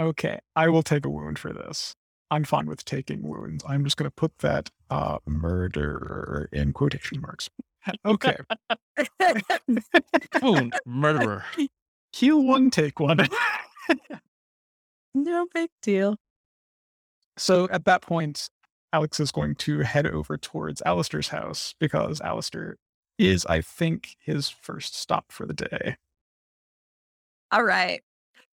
[0.00, 1.94] Okay, I will take a wound for this.
[2.30, 3.64] I'm fine with taking wounds.
[3.66, 7.48] I'm just gonna put that uh murder in quotation marks.
[8.04, 8.36] Okay.
[10.40, 11.44] Wound, murderer.
[12.12, 13.26] Heal one, take one.
[15.16, 16.14] no big deal.
[17.36, 18.50] so at that point,
[18.92, 22.76] Alex is going to head over towards Alistair's house because Alistair
[23.18, 25.96] is, I think, his first stop for the day.
[27.50, 28.00] All right.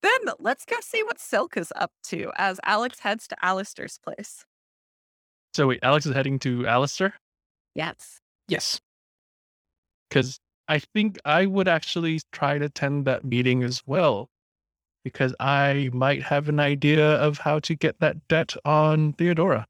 [0.02, 4.44] Then let's go see what Silk is up to as Alex heads to Alistair's place.
[5.54, 7.14] So wait, Alex is heading to Alistair?
[7.76, 8.20] Yes.
[8.48, 8.80] Yes.
[10.10, 14.30] Because I think I would actually try to attend that meeting as well.
[15.04, 19.66] Because I might have an idea of how to get that debt on Theodora.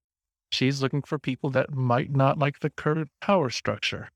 [0.51, 4.09] She's looking for people that might not like the current power structure.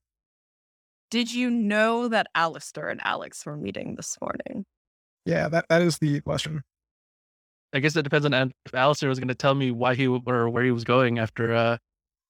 [1.12, 4.66] Did you know that Alistair and Alex were meeting this morning?
[5.26, 6.64] Yeah, that, that is the question.
[7.74, 10.50] I guess it depends on if Alistair was going to tell me why he or
[10.50, 11.78] where he was going after uh,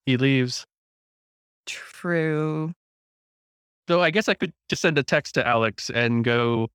[0.06, 0.66] he leaves.
[1.66, 2.74] True.
[3.90, 6.70] So I guess I could just send a text to Alex and go,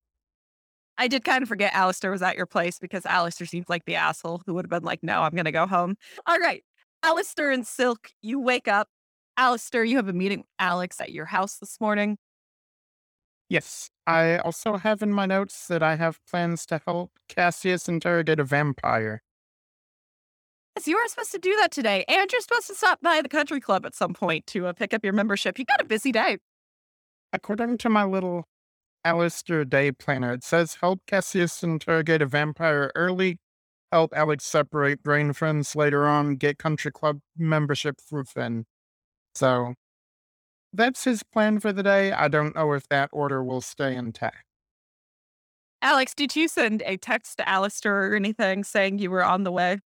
[0.98, 3.94] I did kind of forget Alistair was at your place because Alistair seems like the
[3.94, 5.96] asshole who would have been like, no, I'm going to go home.
[6.26, 6.62] All right.
[7.02, 8.88] Alistair and Silk, you wake up.
[9.36, 12.18] Alistair, you have a meeting with Alex at your house this morning.
[13.48, 18.40] Yes, I also have in my notes that I have plans to help Cassius interrogate
[18.40, 19.20] a vampire.
[20.74, 22.06] Yes, you are supposed to do that today.
[22.08, 24.94] And you're supposed to stop by the country club at some point to uh, pick
[24.94, 25.58] up your membership.
[25.58, 26.38] You got a busy day.
[27.34, 28.44] According to my little
[29.04, 33.36] Alistair day planner, it says help Cassius interrogate a vampire early,
[33.92, 38.64] help Alex separate brain friends later on, get country club membership through Finn.
[39.34, 39.74] So
[40.72, 42.12] that's his plan for the day.
[42.12, 44.44] I don't know if that order will stay intact.
[45.80, 49.52] Alex, did you send a text to Alistair or anything saying you were on the
[49.52, 49.78] way?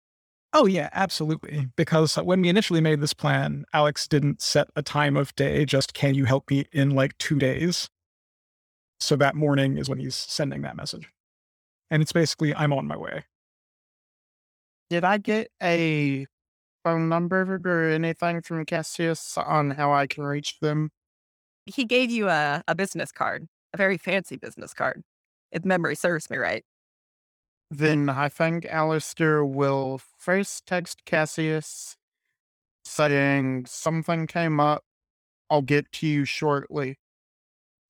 [0.53, 1.67] Oh, yeah, absolutely.
[1.75, 5.93] Because when we initially made this plan, Alex didn't set a time of day, just
[5.93, 7.89] can you help me in like two days?
[8.99, 11.09] So that morning is when he's sending that message.
[11.89, 13.23] And it's basically, I'm on my way.
[14.89, 16.27] Did I get a
[16.83, 20.91] phone number or anything from Cassius on how I can reach them?
[21.65, 25.03] He gave you a, a business card, a very fancy business card,
[25.51, 26.63] if memory serves me right.
[27.69, 31.95] Then I think Alistair will first text Cassius
[32.83, 34.83] saying something came up.
[35.49, 36.97] I'll get to you shortly.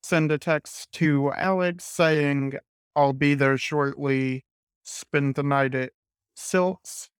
[0.04, 2.54] Send a text to Alex saying
[2.96, 4.46] I'll be there shortly.
[4.84, 5.94] Spend the night at
[6.36, 7.11] Silks.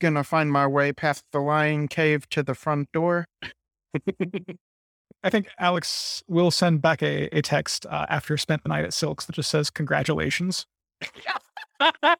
[0.00, 3.26] Gonna find my way past the lion cave to the front door.
[5.22, 8.94] I think Alex will send back a, a text uh, after spent the night at
[8.94, 10.66] Silks that just says congratulations.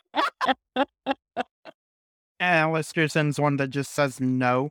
[2.41, 4.70] Alistair sends one that just says no.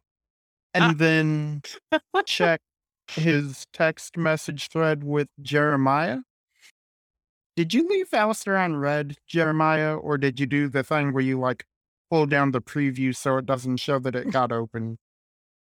[0.74, 1.62] And then
[2.26, 2.62] check
[3.07, 6.20] his text message thread with Jeremiah.
[7.55, 11.39] Did you leave Alistair on read, Jeremiah, or did you do the thing where you
[11.39, 11.66] like
[12.10, 14.97] pull down the preview so it doesn't show that it got open?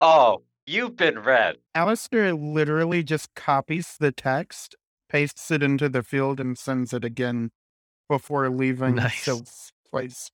[0.01, 1.57] Oh, you've been read.
[1.75, 4.75] Alistair literally just copies the text,
[5.09, 7.51] pastes it into the field, and sends it again
[8.09, 9.23] before leaving Nice.
[9.23, 10.31] Silk's place.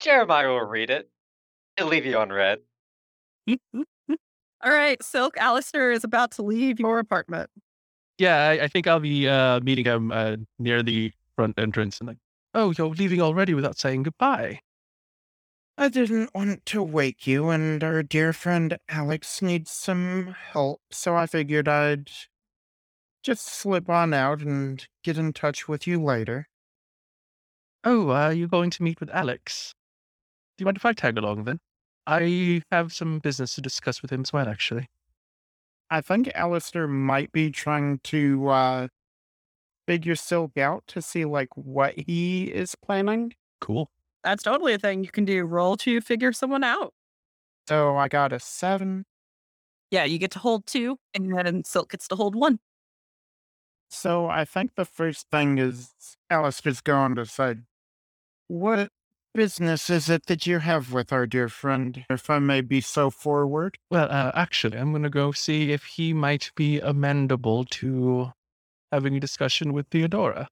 [0.00, 1.10] Jeremiah will read it.
[1.76, 2.60] He'll leave you on read.
[4.62, 7.48] All right, Silk, Alistair is about to leave your apartment.
[8.18, 12.08] yeah, I, I think I'll be uh, meeting him uh, near the front entrance and
[12.08, 12.18] like,
[12.54, 14.60] oh, you're leaving already without saying goodbye.
[15.78, 21.16] I didn't want to wake you, and our dear friend Alex needs some help, so
[21.16, 22.10] I figured I'd
[23.22, 26.48] just slip on out and get in touch with you later.
[27.82, 29.74] Oh, are you going to meet with Alex?
[30.56, 31.60] Do you mind if I tag along then?
[32.06, 34.86] I have some business to discuss with him as well, actually.
[35.90, 38.88] I think Alistair might be trying to uh,
[39.90, 43.34] figure Silk out to see like what he is planning.
[43.60, 43.90] Cool.
[44.22, 45.42] That's totally a thing you can do.
[45.42, 46.94] Roll to figure someone out.
[47.68, 49.04] So I got a seven.
[49.90, 52.60] Yeah, you get to hold two, and then Silk gets to hold one.
[53.88, 55.90] So I think the first thing is
[56.30, 57.56] Alistair's going to say,
[58.46, 58.90] What
[59.34, 63.10] business is it that you have with our dear friend, if I may be so
[63.10, 63.76] forward?
[63.90, 68.32] Well, uh, actually, I'm going to go see if he might be amendable to
[68.92, 70.48] having a discussion with Theodora.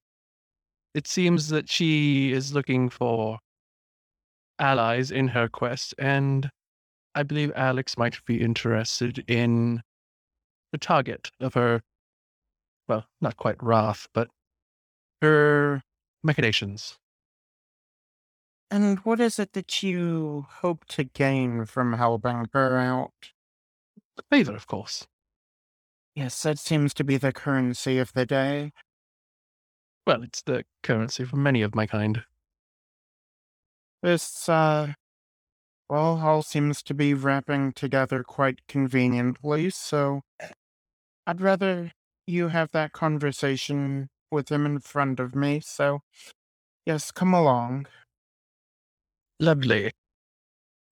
[0.93, 3.39] It seems that she is looking for
[4.57, 6.49] allies in her quest, and
[7.15, 9.81] I believe Alex might be interested in
[10.71, 11.81] the target of her,
[12.87, 14.29] well, not quite wrath, but
[15.21, 15.81] her
[16.23, 16.97] machinations.
[18.71, 23.31] And what is it that you hope to gain from helping her out?
[24.15, 25.07] The favor, of course.
[26.15, 28.71] Yes, that seems to be the currency of the day.
[30.05, 32.23] Well, it's the currency for many of my kind.
[34.01, 34.93] This, uh,
[35.89, 40.21] well, all seems to be wrapping together quite conveniently, so
[41.25, 41.93] I'd rather
[42.27, 46.01] you have that conversation with him in front of me, so
[46.85, 47.87] yes, come along.
[49.39, 49.91] Lovely.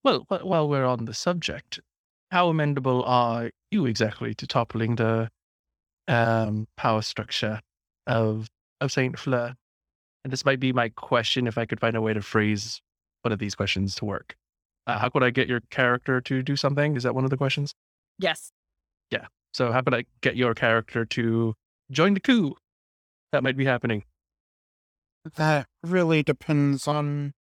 [0.03, 1.79] Well, while we're on the subject,
[2.31, 5.29] how amendable are you exactly to toppling the
[6.07, 7.61] um, power structure
[8.05, 8.47] of
[8.81, 9.55] of Saint Fleur?
[10.23, 12.81] And this might be my question if I could find a way to phrase
[13.21, 14.35] one of these questions to work.
[14.85, 16.95] Uh, how could I get your character to do something?
[16.95, 17.73] Is that one of the questions?
[18.19, 18.51] Yes.
[19.11, 19.27] Yeah.
[19.53, 21.53] So how could I get your character to
[21.91, 22.55] join the coup?
[23.31, 24.03] That might be happening.
[25.35, 27.33] That really depends on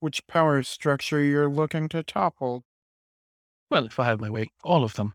[0.00, 2.64] which power structure you're looking to topple.
[3.70, 5.14] Well, if I have my way, all of them.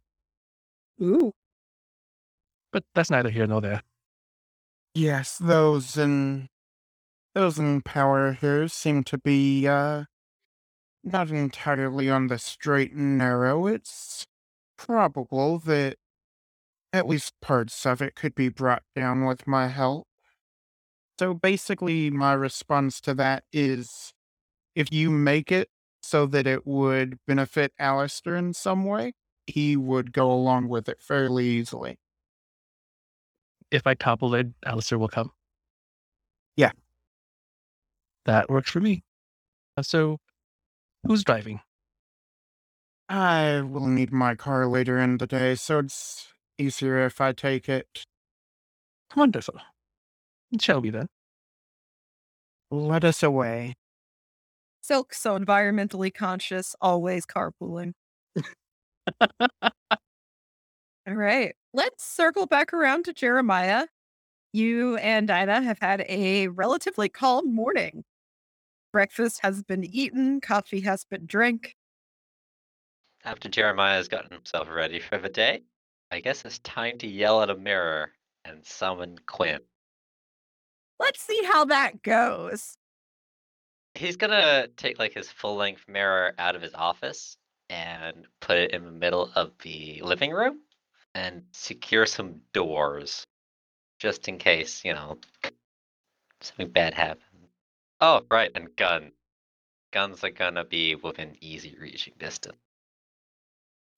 [1.02, 1.34] Ooh.
[2.72, 3.82] But that's neither here nor there.
[4.96, 6.50] Yes, those in
[7.34, 10.06] those in power here seem to be uh
[11.04, 13.68] not entirely on the straight and narrow.
[13.68, 14.26] It's
[14.78, 15.98] probable that
[16.94, 20.08] at least parts of it could be brought down with my help.
[21.20, 24.14] So basically, my response to that is
[24.76, 25.70] if you make it
[26.14, 29.14] so that it would benefit Alistair in some way,
[29.48, 31.98] he would go along with it fairly easily.
[33.72, 35.32] If I topple it, Alistair will come.
[36.56, 36.70] Yeah.
[38.26, 39.04] That works for me.
[39.76, 40.20] Uh, So,
[41.08, 41.62] who's driving?
[43.10, 46.28] I will need my car later in the day, so it's
[46.60, 48.06] easier if I take it.
[49.16, 49.56] Wonderful.
[50.62, 51.08] Shall we then?
[52.70, 53.74] Let us away.
[54.84, 57.94] Silk, so environmentally conscious, always carpooling.
[59.22, 59.70] All
[61.08, 61.56] right.
[61.74, 63.88] Let's circle back around to Jeremiah.
[64.52, 68.04] You and Dinah have had a relatively calm morning.
[68.92, 71.78] Breakfast has been eaten, coffee has been drank.
[73.24, 75.64] After Jeremiah has gotten himself ready for the day,
[76.12, 78.12] I guess it's time to yell at a mirror
[78.44, 79.62] and summon Quinn.
[81.00, 82.76] Let's see how that goes.
[83.96, 87.38] He's gonna take like his full length mirror out of his office
[87.70, 90.62] and put it in the middle of the living room
[91.14, 93.26] and secure some doors
[94.00, 95.18] just in case, you know,
[96.42, 97.24] something bad happens.
[98.02, 99.12] Oh, right, and gun.
[99.92, 102.58] Guns are gonna be within easy reaching distance.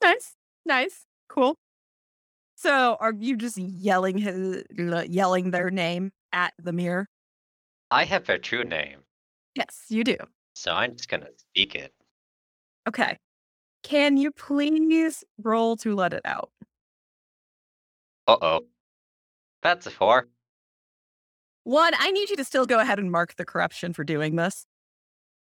[0.03, 0.35] Nice.
[0.65, 1.05] Nice.
[1.29, 1.55] Cool.
[2.55, 7.07] So are you just yelling his yelling their name at the mirror?
[7.89, 9.04] I have their true name,
[9.55, 10.17] Yes, you do.
[10.53, 11.93] so I'm just gonna speak it.
[12.87, 13.17] Okay.
[13.83, 16.51] Can you please roll to let it out?
[18.27, 18.61] Uh oh.
[19.61, 20.27] That's a four.
[21.63, 24.65] One, I need you to still go ahead and mark the corruption for doing this.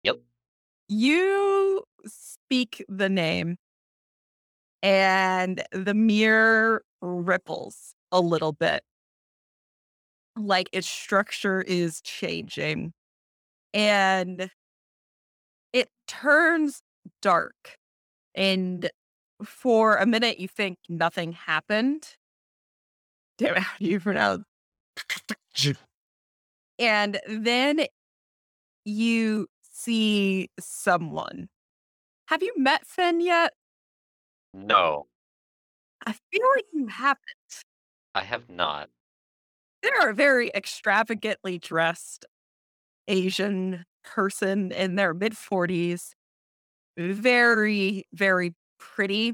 [0.04, 0.18] Yep.
[0.88, 3.58] You speak the name,
[4.84, 8.84] and the mirror ripples a little bit.
[10.36, 12.93] Like its structure is changing.
[13.74, 14.50] And
[15.74, 16.82] it turns
[17.22, 17.78] dark.
[18.36, 18.90] And
[19.44, 22.16] for a minute, you think nothing happened.
[23.38, 24.44] Damn it, how do you pronounce?
[26.80, 27.86] And then
[28.86, 31.50] you see someone.
[32.28, 33.54] Have you met Finn yet?
[34.54, 35.08] No,
[36.06, 37.20] I feel like you haven't.
[38.16, 38.90] I have not.
[39.82, 42.26] They're a very extravagantly dressed
[43.08, 46.16] Asian person in their mid 40s.
[46.97, 49.34] Very, very pretty,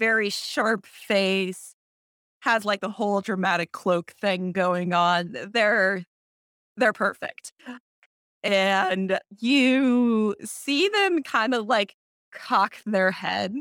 [0.00, 1.74] very sharp face,
[2.42, 5.36] has like the whole dramatic cloak thing going on.
[5.52, 6.04] They're
[6.78, 7.52] they're perfect.
[8.42, 11.94] And you see them kind of like
[12.32, 13.54] cock their head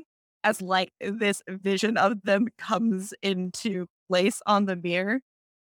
[0.43, 5.20] as like this vision of them comes into place on the mirror.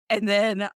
[0.10, 0.70] And then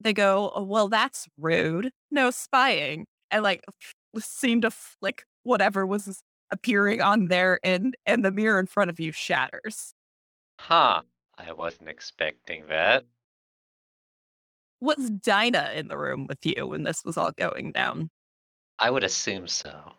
[0.00, 1.90] they go, "Oh, Well, that's rude.
[2.10, 3.06] No spying.
[3.30, 3.64] And like
[4.18, 8.98] seem to flick whatever was appearing on their end, and the mirror in front of
[9.00, 9.92] you shatters.
[10.60, 11.02] Huh.
[11.36, 13.04] I wasn't expecting that.
[14.80, 18.10] Was Dinah in the room with you when this was all going down?
[18.78, 19.92] I would assume so.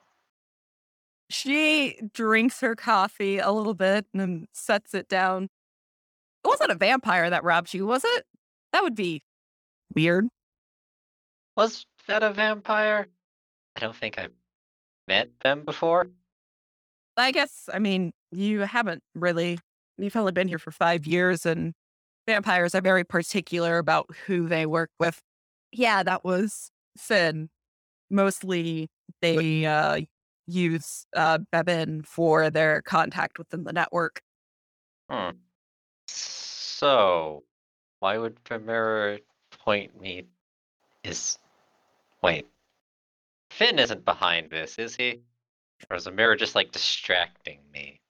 [1.30, 5.43] She drinks her coffee a little bit and then sets it down.
[6.43, 8.26] It wasn't a vampire that robbed you, was it?
[8.74, 9.22] That would be
[9.93, 10.27] weird.
[11.55, 13.07] Was that a vampire?
[13.75, 14.31] I don't think I've
[15.07, 16.07] met them before.
[17.17, 19.59] I guess, I mean, you haven't really,
[19.97, 21.73] you've only been here for five years, and
[22.27, 25.21] vampires are very particular about who they work with.
[25.71, 27.49] Yeah, that was Finn.
[28.09, 28.87] Mostly
[29.21, 30.01] they uh,
[30.47, 34.21] use uh, Bevin for their contact within the network.
[35.09, 35.31] Hmm.
[36.07, 37.43] So,
[37.99, 39.19] why would the mirror
[39.70, 40.26] point me?
[41.03, 41.38] Is.
[42.24, 42.47] Wait.
[43.51, 45.22] Finn isn't behind this, is he?
[45.89, 48.01] Or is the mirror just like distracting me?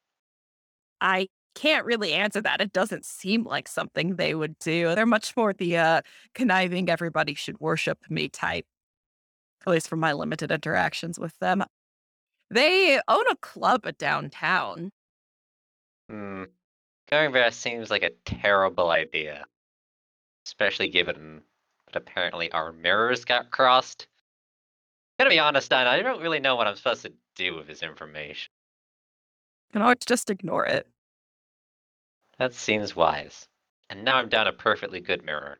[1.01, 2.62] I can't really answer that.
[2.62, 4.95] It doesn't seem like something they would do.
[4.95, 6.01] They're much more the uh,
[6.34, 8.66] conniving, everybody should worship me type,
[9.68, 11.66] at least from my limited interactions with them.
[12.49, 14.91] They own a club downtown.
[16.10, 16.43] Hmm.
[17.12, 19.45] Going there seems like a terrible idea.
[20.45, 21.41] Especially given
[21.92, 24.08] that apparently our mirrors got crossed.
[25.18, 27.68] I'm gonna be honest, Dinah, I don't really know what I'm supposed to do with
[27.68, 28.52] this information.
[29.74, 30.88] You know, just ignore it.
[32.38, 33.48] That seems wise.
[33.90, 35.58] And now I'm down a perfectly good mirror.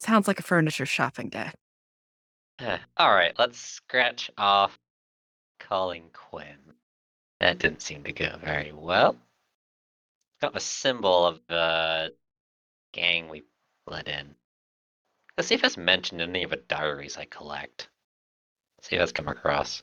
[0.00, 1.50] Sounds like a furniture shopping day.
[2.58, 4.78] Eh, Alright, let's scratch off
[5.58, 6.58] calling Quinn.
[7.40, 9.16] That didn't seem to go very well.
[10.40, 12.12] Got the symbol of the
[12.92, 13.44] gang we
[13.86, 14.34] let in.
[15.36, 17.88] Let's see if it's mentioned in any of the diaries I collect.
[18.78, 19.82] Let's see if that's come across.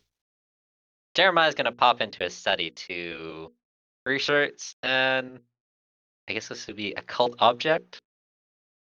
[1.13, 3.51] Jeremiah's gonna pop into his study to
[4.05, 5.39] research and
[6.29, 8.01] I guess this would be a cult object.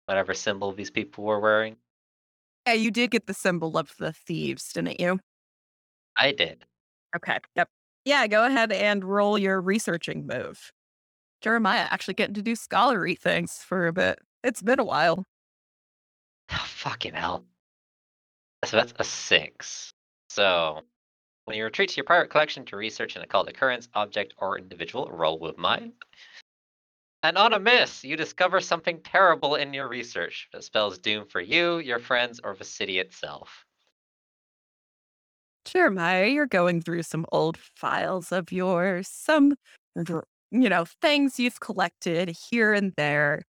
[0.07, 1.77] Whatever symbol these people were wearing.
[2.67, 5.19] Yeah, you did get the symbol of the thieves, didn't you?
[6.17, 6.65] I did.
[7.17, 7.39] Okay.
[7.57, 7.69] Yep.
[8.05, 10.71] Yeah, go ahead and roll your researching move.
[11.41, 14.21] Jeremiah actually getting to do scholarly things for a bit.
[14.45, 15.25] It's been a while.
[16.53, 17.45] Oh, fucking hell.
[18.65, 19.93] So that's a six.
[20.29, 20.81] So
[21.45, 25.09] when you retreat to your private collection to research an occult occurrence, object, or individual,
[25.11, 25.93] roll with mine.
[27.23, 31.41] And on a miss, you discover something terrible in your research that spells doom for
[31.41, 33.65] you, your friends, or the city itself.
[35.67, 39.55] Jeremiah, you're going through some old files of yours, some,
[39.97, 43.43] you know, things you've collected here and there.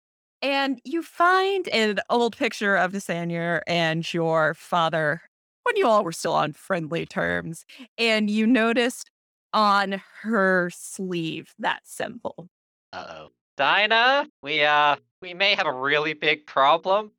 [0.42, 5.22] And you find an old picture of Nathaniel and your father
[5.64, 7.66] when you all were still on friendly terms.
[7.98, 9.12] And you noticed
[9.54, 12.50] on her sleeve that symbol.
[12.94, 13.30] Uh oh.
[13.58, 17.12] Dinah, we uh we may have a really big problem.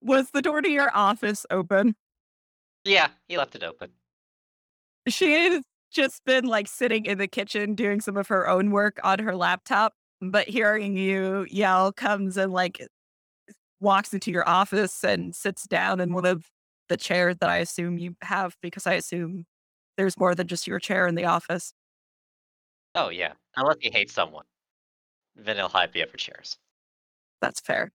[0.00, 1.96] Was the door to your office open?
[2.84, 3.90] Yeah, he left it open.
[5.08, 9.00] She has just been like sitting in the kitchen doing some of her own work
[9.02, 9.94] on her laptop,
[10.30, 12.86] but hearing you yell comes and like
[13.80, 16.46] walks into your office and sits down in one of
[16.88, 19.44] the chairs that I assume you have because I assume
[19.96, 21.72] there's more than just your chair in the office.
[22.94, 23.32] Oh yeah.
[23.56, 24.44] Unless he hates someone.
[25.36, 26.58] Then he'll hide the upper chairs.
[27.40, 27.92] That's fair.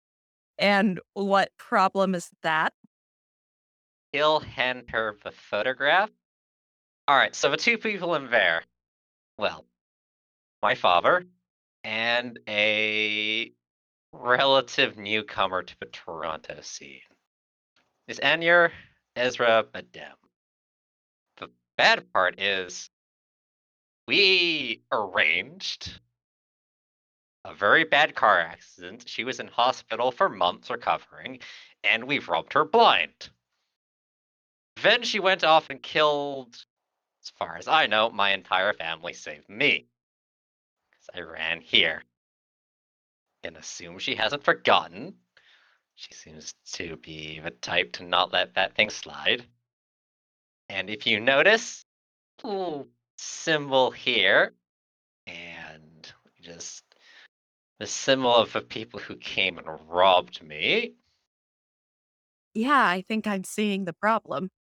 [0.57, 2.73] And what problem is that?
[4.11, 6.09] He'll hand her the photograph.
[7.09, 8.63] Alright, so the two people in there.
[9.37, 9.65] Well,
[10.61, 11.25] my father
[11.83, 13.51] and a
[14.11, 17.01] relative newcomer to the Toronto scene.
[18.07, 18.71] Is Anyer
[19.15, 20.15] Ezra Badem.
[21.37, 22.89] The bad part is
[24.07, 25.99] we arranged
[27.45, 29.07] a very bad car accident.
[29.07, 31.39] She was in hospital for months recovering,
[31.83, 33.29] and we've robbed her blind.
[34.81, 36.55] Then she went off and killed,
[37.23, 39.87] as far as I know, my entire family save me.
[41.15, 42.03] I ran here.
[43.43, 45.15] And assume she hasn't forgotten.
[45.95, 49.45] She seems to be the type to not let that thing slide.
[50.69, 51.85] And if you notice,
[52.43, 52.87] little
[53.17, 54.53] symbol here,
[55.27, 56.83] and just
[57.79, 60.93] the symbol of the people who came and robbed me.
[62.53, 64.51] Yeah, I think I'm seeing the problem.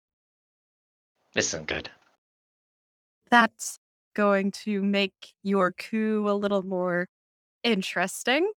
[1.34, 1.90] This isn't good.
[3.30, 3.78] That's
[4.18, 7.06] going to make your coup a little more
[7.62, 8.50] interesting.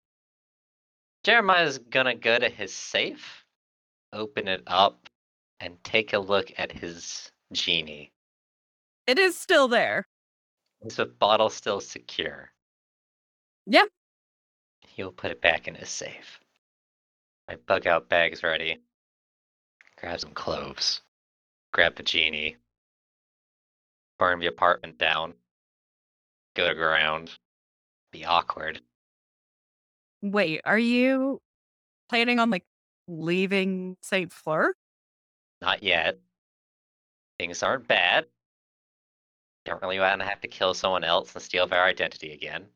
[1.22, 3.44] Jeremiah's gonna go to his safe,
[4.10, 5.10] open it up,
[5.60, 8.10] and take a look at his genie.
[9.06, 10.06] It is still there.
[10.80, 12.50] Is the bottle still secure?
[13.66, 13.84] Yeah.
[14.80, 16.40] He'll put it back in his safe.
[17.48, 18.78] My bug out bag's ready.
[19.98, 21.02] Grab some cloves.
[21.74, 22.56] Grab the genie.
[24.18, 25.34] Burn the apartment down.
[26.54, 27.30] Go to ground.
[28.12, 28.80] Be awkward.
[30.22, 31.40] Wait, are you
[32.08, 32.64] planning on like
[33.08, 34.32] leaving St.
[34.32, 34.74] Fleur?
[35.62, 36.18] Not yet.
[37.38, 38.26] Things aren't bad.
[39.64, 42.66] Don't really want to have to kill someone else and steal their identity again.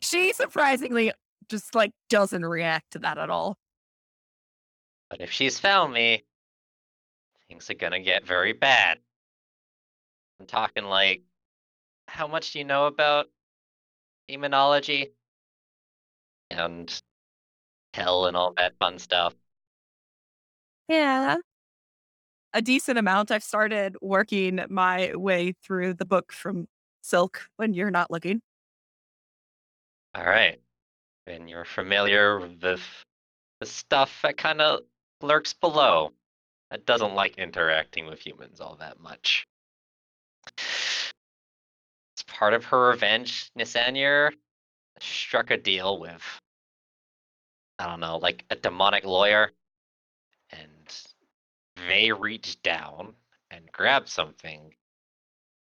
[0.00, 1.12] She surprisingly
[1.48, 3.58] just like doesn't react to that at all.
[5.10, 6.24] But if she's found me,
[7.48, 8.98] things are gonna get very bad.
[10.40, 11.22] I'm talking like,
[12.06, 13.26] how much do you know about
[14.28, 15.12] demonology?
[16.50, 16.92] And
[17.92, 19.34] hell and all that fun stuff.
[20.88, 21.36] Yeah.
[22.52, 23.30] A decent amount.
[23.30, 26.66] I've started working my way through the book from
[27.02, 28.40] Silk when you're not looking.
[30.16, 30.60] Alright.
[31.26, 32.78] And you're familiar with the
[33.62, 34.80] stuff that kind of
[35.22, 36.12] lurks below.
[36.70, 39.46] That doesn't like interacting with humans all that much.
[42.26, 44.32] Part of her revenge, Nisanir
[45.00, 46.22] struck a deal with,
[47.78, 49.52] I don't know, like a demonic lawyer.
[50.50, 51.04] And
[51.88, 53.14] they reached down
[53.50, 54.74] and grabbed something.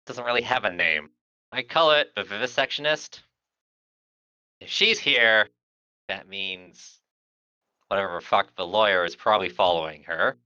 [0.07, 1.11] Doesn't really have a name.
[1.53, 3.21] I call it the vivisectionist.
[4.61, 5.49] If she's here,
[6.09, 7.01] that means
[7.89, 10.37] whatever fuck the lawyer is probably following her.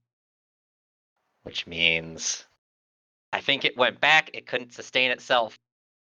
[1.43, 2.45] Which means
[3.31, 5.57] I think it went back, it couldn't sustain itself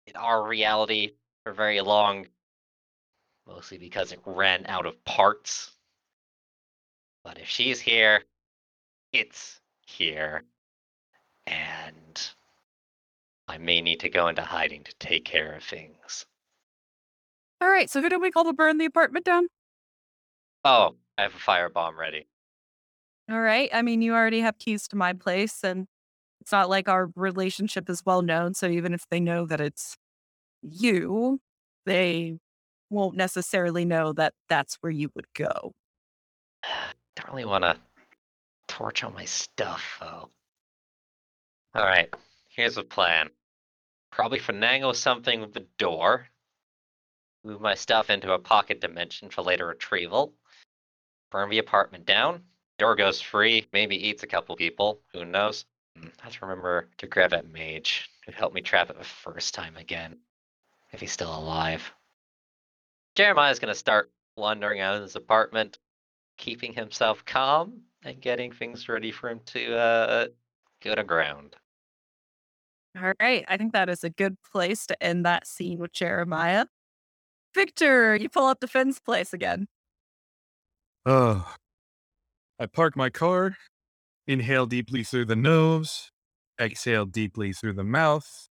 [0.07, 1.13] in our reality
[1.45, 2.27] for very long.
[3.47, 5.71] Mostly because it ran out of parts.
[7.23, 8.23] But if she's here,
[9.13, 10.43] it's here.
[11.47, 12.31] And
[13.49, 16.27] I may need to go into hiding to take care of things.
[17.61, 19.47] All right, so who do we call to burn the apartment down?
[20.65, 22.27] Oh, I have a firebomb ready.
[23.31, 23.71] All right.
[23.73, 25.87] I mean, you already have keys to my place, and
[26.41, 28.55] it's not like our relationship is well known.
[28.55, 29.97] So even if they know that it's
[30.63, 31.41] you,
[31.85, 32.39] they
[32.91, 35.73] won't necessarily know that that's where you would go.
[37.17, 37.77] Don't really want to
[38.69, 40.29] torch all my stuff, though.
[41.75, 42.13] All right,
[42.49, 43.29] here's a plan.
[44.11, 46.27] Probably finagle something with the door.
[47.45, 50.33] Move my stuff into a pocket dimension for later retrieval.
[51.31, 52.43] Burn the apartment down.
[52.79, 53.67] Door goes free.
[53.73, 55.01] Maybe eats a couple people.
[55.13, 55.65] Who knows?
[55.97, 59.05] Hmm, I have to remember to grab that mage who helped me trap it the
[59.05, 60.17] first time again.
[60.93, 61.93] If he's still alive.
[63.15, 65.79] Jeremiah's gonna start wandering out of his apartment,
[66.37, 70.27] keeping himself calm and getting things ready for him to uh,
[70.83, 71.57] go to ground.
[72.97, 73.45] All right.
[73.49, 76.67] I think that is a good place to end that scene with Jeremiah.
[77.55, 79.67] Victor, you pull up to Finn's place again.
[81.05, 81.55] Oh.
[82.59, 83.57] I park my car,
[84.27, 86.11] inhale deeply through the nose,
[86.61, 88.49] exhale deeply through the mouth,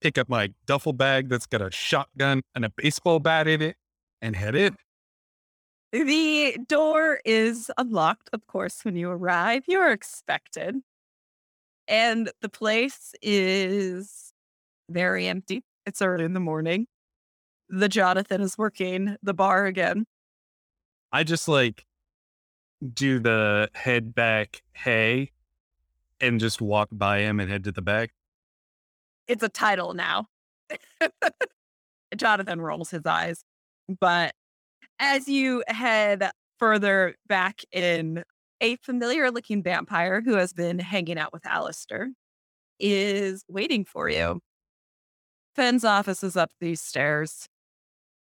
[0.00, 3.76] pick up my duffel bag that's got a shotgun and a baseball bat in it,
[4.20, 4.76] and head in.
[5.92, 9.64] The door is unlocked, of course, when you arrive.
[9.66, 10.76] You're expected.
[11.86, 14.32] And the place is
[14.90, 15.62] very empty.
[15.86, 16.86] It's early in the morning.
[17.70, 20.04] The Jonathan is working the bar again.
[21.10, 21.86] I just like
[22.94, 25.32] do the head back, hey,
[26.20, 28.10] and just walk by him and head to the back.
[29.26, 30.26] It's a title now.
[32.16, 33.42] Jonathan rolls his eyes.
[34.00, 34.34] But
[34.98, 38.24] as you head further back in,
[38.60, 42.10] a familiar looking vampire who has been hanging out with Alistair
[42.80, 44.40] is waiting for you.
[45.54, 47.46] Finn's office is up these stairs.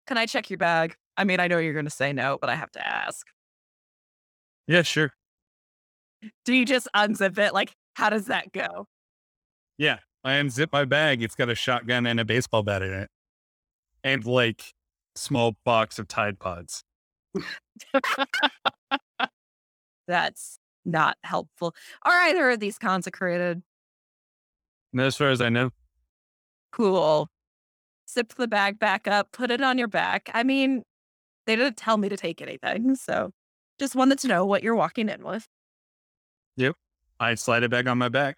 [0.07, 0.95] Can I check your bag?
[1.17, 3.27] I mean, I know you're going to say no, but I have to ask.
[4.67, 5.11] Yeah, sure.
[6.45, 7.53] Do you just unzip it?
[7.53, 8.87] Like, how does that go?
[9.77, 11.21] Yeah, I unzip my bag.
[11.21, 13.09] It's got a shotgun and a baseball bat in it,
[14.03, 14.73] and like
[15.15, 16.83] small box of Tide Pods.
[20.07, 21.75] That's not helpful.
[22.03, 23.61] Are either of these consecrated?
[24.91, 25.71] And as far as I know,
[26.71, 27.29] Cool.
[28.09, 30.29] Zip the bag back up, put it on your back.
[30.33, 30.83] I mean,
[31.45, 33.31] they didn't tell me to take anything, so
[33.79, 35.47] just wanted to know what you're walking in with.
[36.57, 36.75] Yep.
[37.19, 38.37] I slide it back on my back.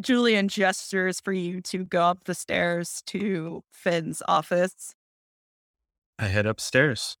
[0.00, 4.94] Julian gestures for you to go up the stairs to Finn's office,
[6.18, 7.16] I head upstairs.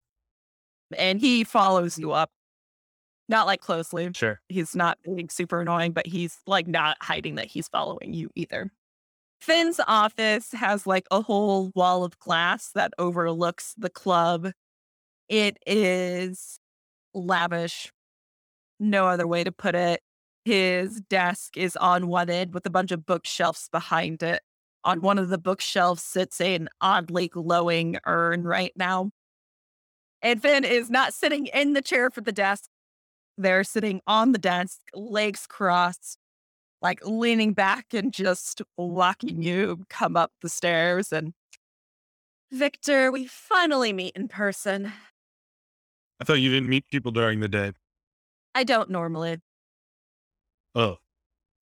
[0.96, 2.30] and he follows you up.
[3.28, 4.10] Not like closely.
[4.14, 4.40] Sure.
[4.48, 8.70] He's not being super annoying, but he's like not hiding that he's following you either.
[9.40, 14.50] Finn's office has like a whole wall of glass that overlooks the club.
[15.28, 16.58] It is
[17.14, 17.92] lavish.
[18.80, 20.00] No other way to put it.
[20.44, 24.42] His desk is on one end with a bunch of bookshelves behind it.
[24.84, 29.10] On one of the bookshelves sits an oddly glowing urn right now.
[30.22, 32.68] And Finn is not sitting in the chair for the desk.
[33.36, 36.18] They're sitting on the desk, legs crossed,
[36.82, 41.12] like leaning back and just watching you come up the stairs.
[41.12, 41.34] And
[42.50, 44.92] Victor, we finally meet in person.
[46.20, 47.72] I thought you didn't meet people during the day.
[48.54, 49.38] I don't normally.
[50.74, 50.96] Oh,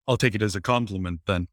[0.08, 1.48] I'll take it as a compliment then.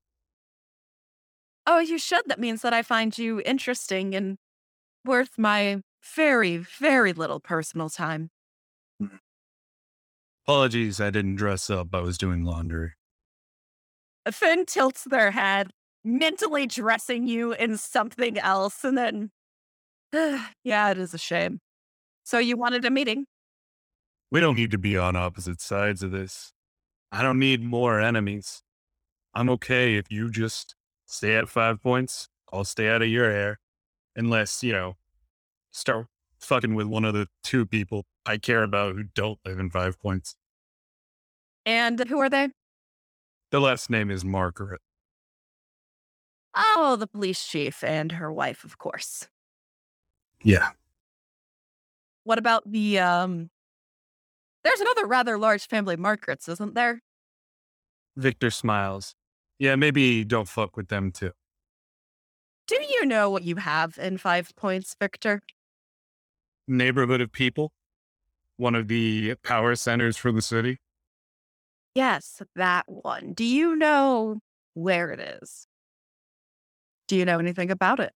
[1.65, 2.23] Oh, you should.
[2.27, 4.37] That means that I find you interesting and
[5.05, 5.81] worth my
[6.15, 8.29] very, very little personal time.
[8.99, 9.17] Hmm.
[10.45, 11.89] Apologies, I didn't dress up.
[11.93, 12.93] I was doing laundry.
[14.31, 15.71] Finn tilts their head,
[16.03, 19.31] mentally dressing you in something else, and then,
[20.63, 21.59] yeah, it is a shame.
[22.23, 23.25] So you wanted a meeting?
[24.31, 26.53] We don't need to be on opposite sides of this.
[27.11, 28.63] I don't need more enemies.
[29.35, 32.29] I'm okay if you just stay at five points.
[32.51, 33.59] I'll stay out of your hair.
[34.15, 34.95] Unless, you know,
[35.71, 36.07] start
[36.39, 39.99] fucking with one of the two people I care about who don't live in five
[39.99, 40.35] points.
[41.65, 42.49] And who are they?
[43.51, 44.81] The last name is Margaret.
[46.55, 49.27] Oh, the police chief and her wife, of course.
[50.43, 50.69] Yeah.
[52.23, 53.49] What about the um
[54.63, 57.01] There's another rather large family Margarets, isn't there?
[58.15, 59.15] Victor smiles.
[59.59, 61.31] Yeah, maybe don't fuck with them too.
[62.67, 65.41] Do you know what you have in five points, Victor?
[66.67, 67.73] Neighborhood of people.
[68.57, 70.79] One of the power centers for the city.
[71.93, 73.33] Yes, that one.
[73.33, 74.39] Do you know
[74.73, 75.67] where it is?
[77.07, 78.13] Do you know anything about it?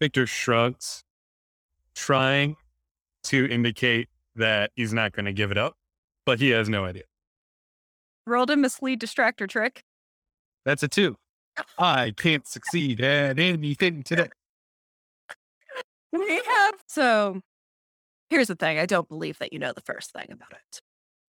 [0.00, 1.04] Victor shrugs,
[1.94, 2.56] trying
[3.24, 5.74] to indicate that he's not going to give it up,
[6.26, 7.04] but he has no idea.
[8.26, 9.82] Rolled a mislead distractor trick.
[10.64, 11.16] That's a two.
[11.78, 14.28] I can't succeed at anything today.
[16.12, 17.40] We have so
[18.30, 18.78] here's the thing.
[18.78, 20.80] I don't believe that you know the first thing about it.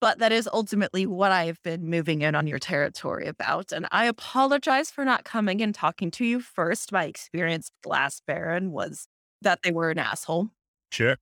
[0.02, 3.72] But that is ultimately what I have been moving in on your territory about.
[3.72, 6.92] And I apologize for not coming and talking to you first.
[6.92, 9.08] My experience with Glass Baron was
[9.42, 10.50] that they were an asshole.
[10.92, 11.18] Sure.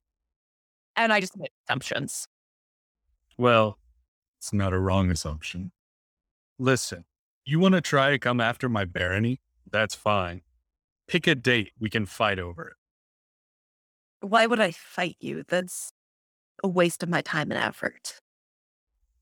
[0.96, 2.28] And I just made assumptions.
[3.38, 3.80] Well,
[4.40, 5.72] it's not a wrong assumption.
[6.60, 7.06] Listen,
[7.46, 9.42] you want to try to come after my barony?
[9.70, 10.42] That's fine.
[11.08, 11.72] Pick a date.
[11.80, 14.28] We can fight over it.
[14.28, 15.44] Why would I fight you?
[15.48, 15.92] That's
[16.64, 18.20] a waste of my time and effort.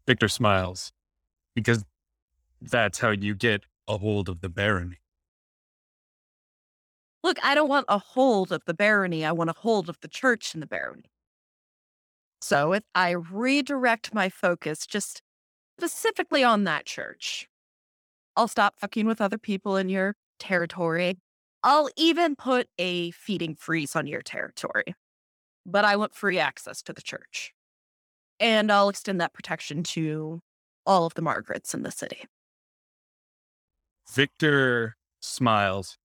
[0.06, 0.92] Victor smiles
[1.56, 1.86] because
[2.62, 4.98] that's how you get a hold of the barony.
[7.24, 9.26] Look, I don't want a hold of the barony.
[9.26, 11.11] I want a hold of the church and the barony.
[12.42, 15.22] So if I redirect my focus just
[15.80, 17.48] specifically on that church,
[18.36, 21.18] I'll stop fucking with other people in your territory.
[21.64, 24.96] I'll even put a feeding freeze on your territory.
[25.66, 27.54] But I want free access to the church.
[28.40, 30.42] And I'll extend that protection to
[30.86, 32.26] all of the Margarets in the city.
[34.12, 36.00] Victor smiles.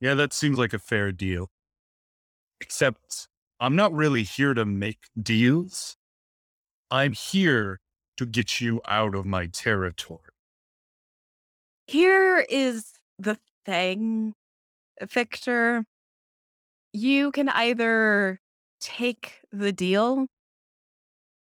[0.00, 1.50] Yeah, that seems like a fair deal.
[2.60, 3.28] Except
[3.62, 5.96] I'm not really here to make deals.
[6.90, 7.78] I'm here
[8.16, 10.18] to get you out of my territory.
[11.86, 14.34] Here is the thing,
[15.00, 15.84] Victor.
[16.92, 18.40] You can either
[18.80, 20.26] take the deal,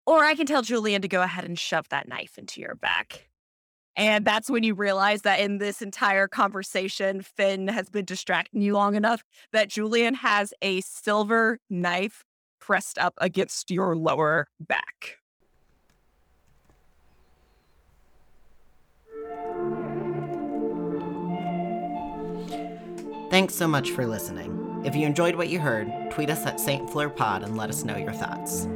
[0.05, 3.28] or I can tell Julian to go ahead and shove that knife into your back.
[3.97, 8.74] And that's when you realize that in this entire conversation, Finn has been distracting you
[8.74, 9.22] long enough
[9.53, 12.24] that Julian has a silver knife
[12.61, 15.18] pressed up against your lower back.
[23.30, 24.82] Thanks so much for listening.
[24.84, 26.90] If you enjoyed what you heard, tweet us at St.
[26.90, 28.68] Fleur Pod and let us know your thoughts.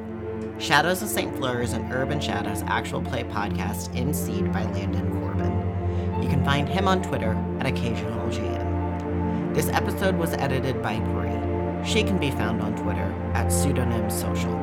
[0.59, 1.37] Shadows of St.
[1.37, 6.23] Fleur is an Urban Shadows actual play podcast emceed by Landon Corbin.
[6.23, 9.55] You can find him on Twitter at Occasional GM.
[9.55, 11.87] This episode was edited by Brie.
[11.87, 14.55] She can be found on Twitter at Pseudonym Social.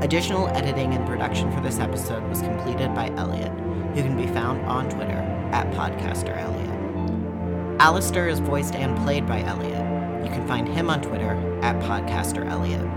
[0.00, 3.52] Additional editing and production for this episode was completed by Elliot,
[3.94, 5.18] who can be found on Twitter
[5.52, 7.80] at Podcaster Elliot.
[7.80, 10.24] Alistair is voiced and played by Elliot.
[10.24, 12.87] You can find him on Twitter at Podcaster Elliot.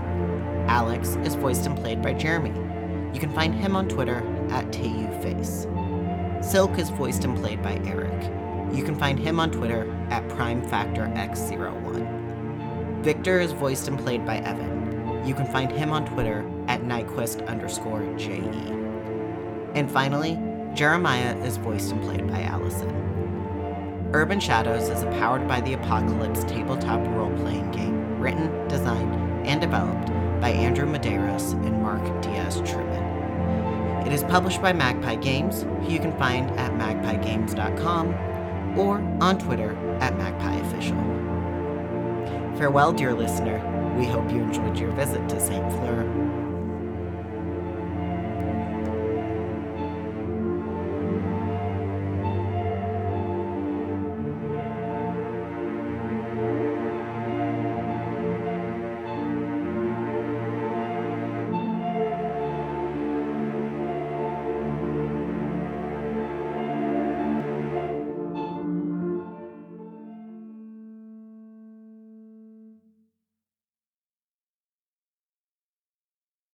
[0.68, 2.52] Alex is voiced and played by Jeremy.
[3.12, 4.18] You can find him on Twitter
[4.50, 6.44] at TayuFace.
[6.44, 8.30] Silk is voiced and played by Eric.
[8.74, 13.02] You can find him on Twitter at PrimeFactorX01.
[13.02, 15.26] Victor is voiced and played by Evan.
[15.26, 18.40] You can find him on Twitter at Nyquist underscore JE.
[19.74, 20.38] And finally,
[20.74, 22.90] Jeremiah is voiced and played by Allison.
[24.14, 29.14] Urban Shadows is a powered by the Apocalypse tabletop role playing game written, designed,
[29.46, 30.08] and developed
[30.42, 34.04] by Andrew Medeiros and Mark Diaz Truman.
[34.04, 39.76] It is published by Magpie Games, who you can find at magpiegames.com or on Twitter
[40.00, 40.98] at magpieofficial.
[42.58, 43.60] Farewell, dear listener.
[43.96, 45.70] We hope you enjoyed your visit to St.
[45.74, 46.02] Fleur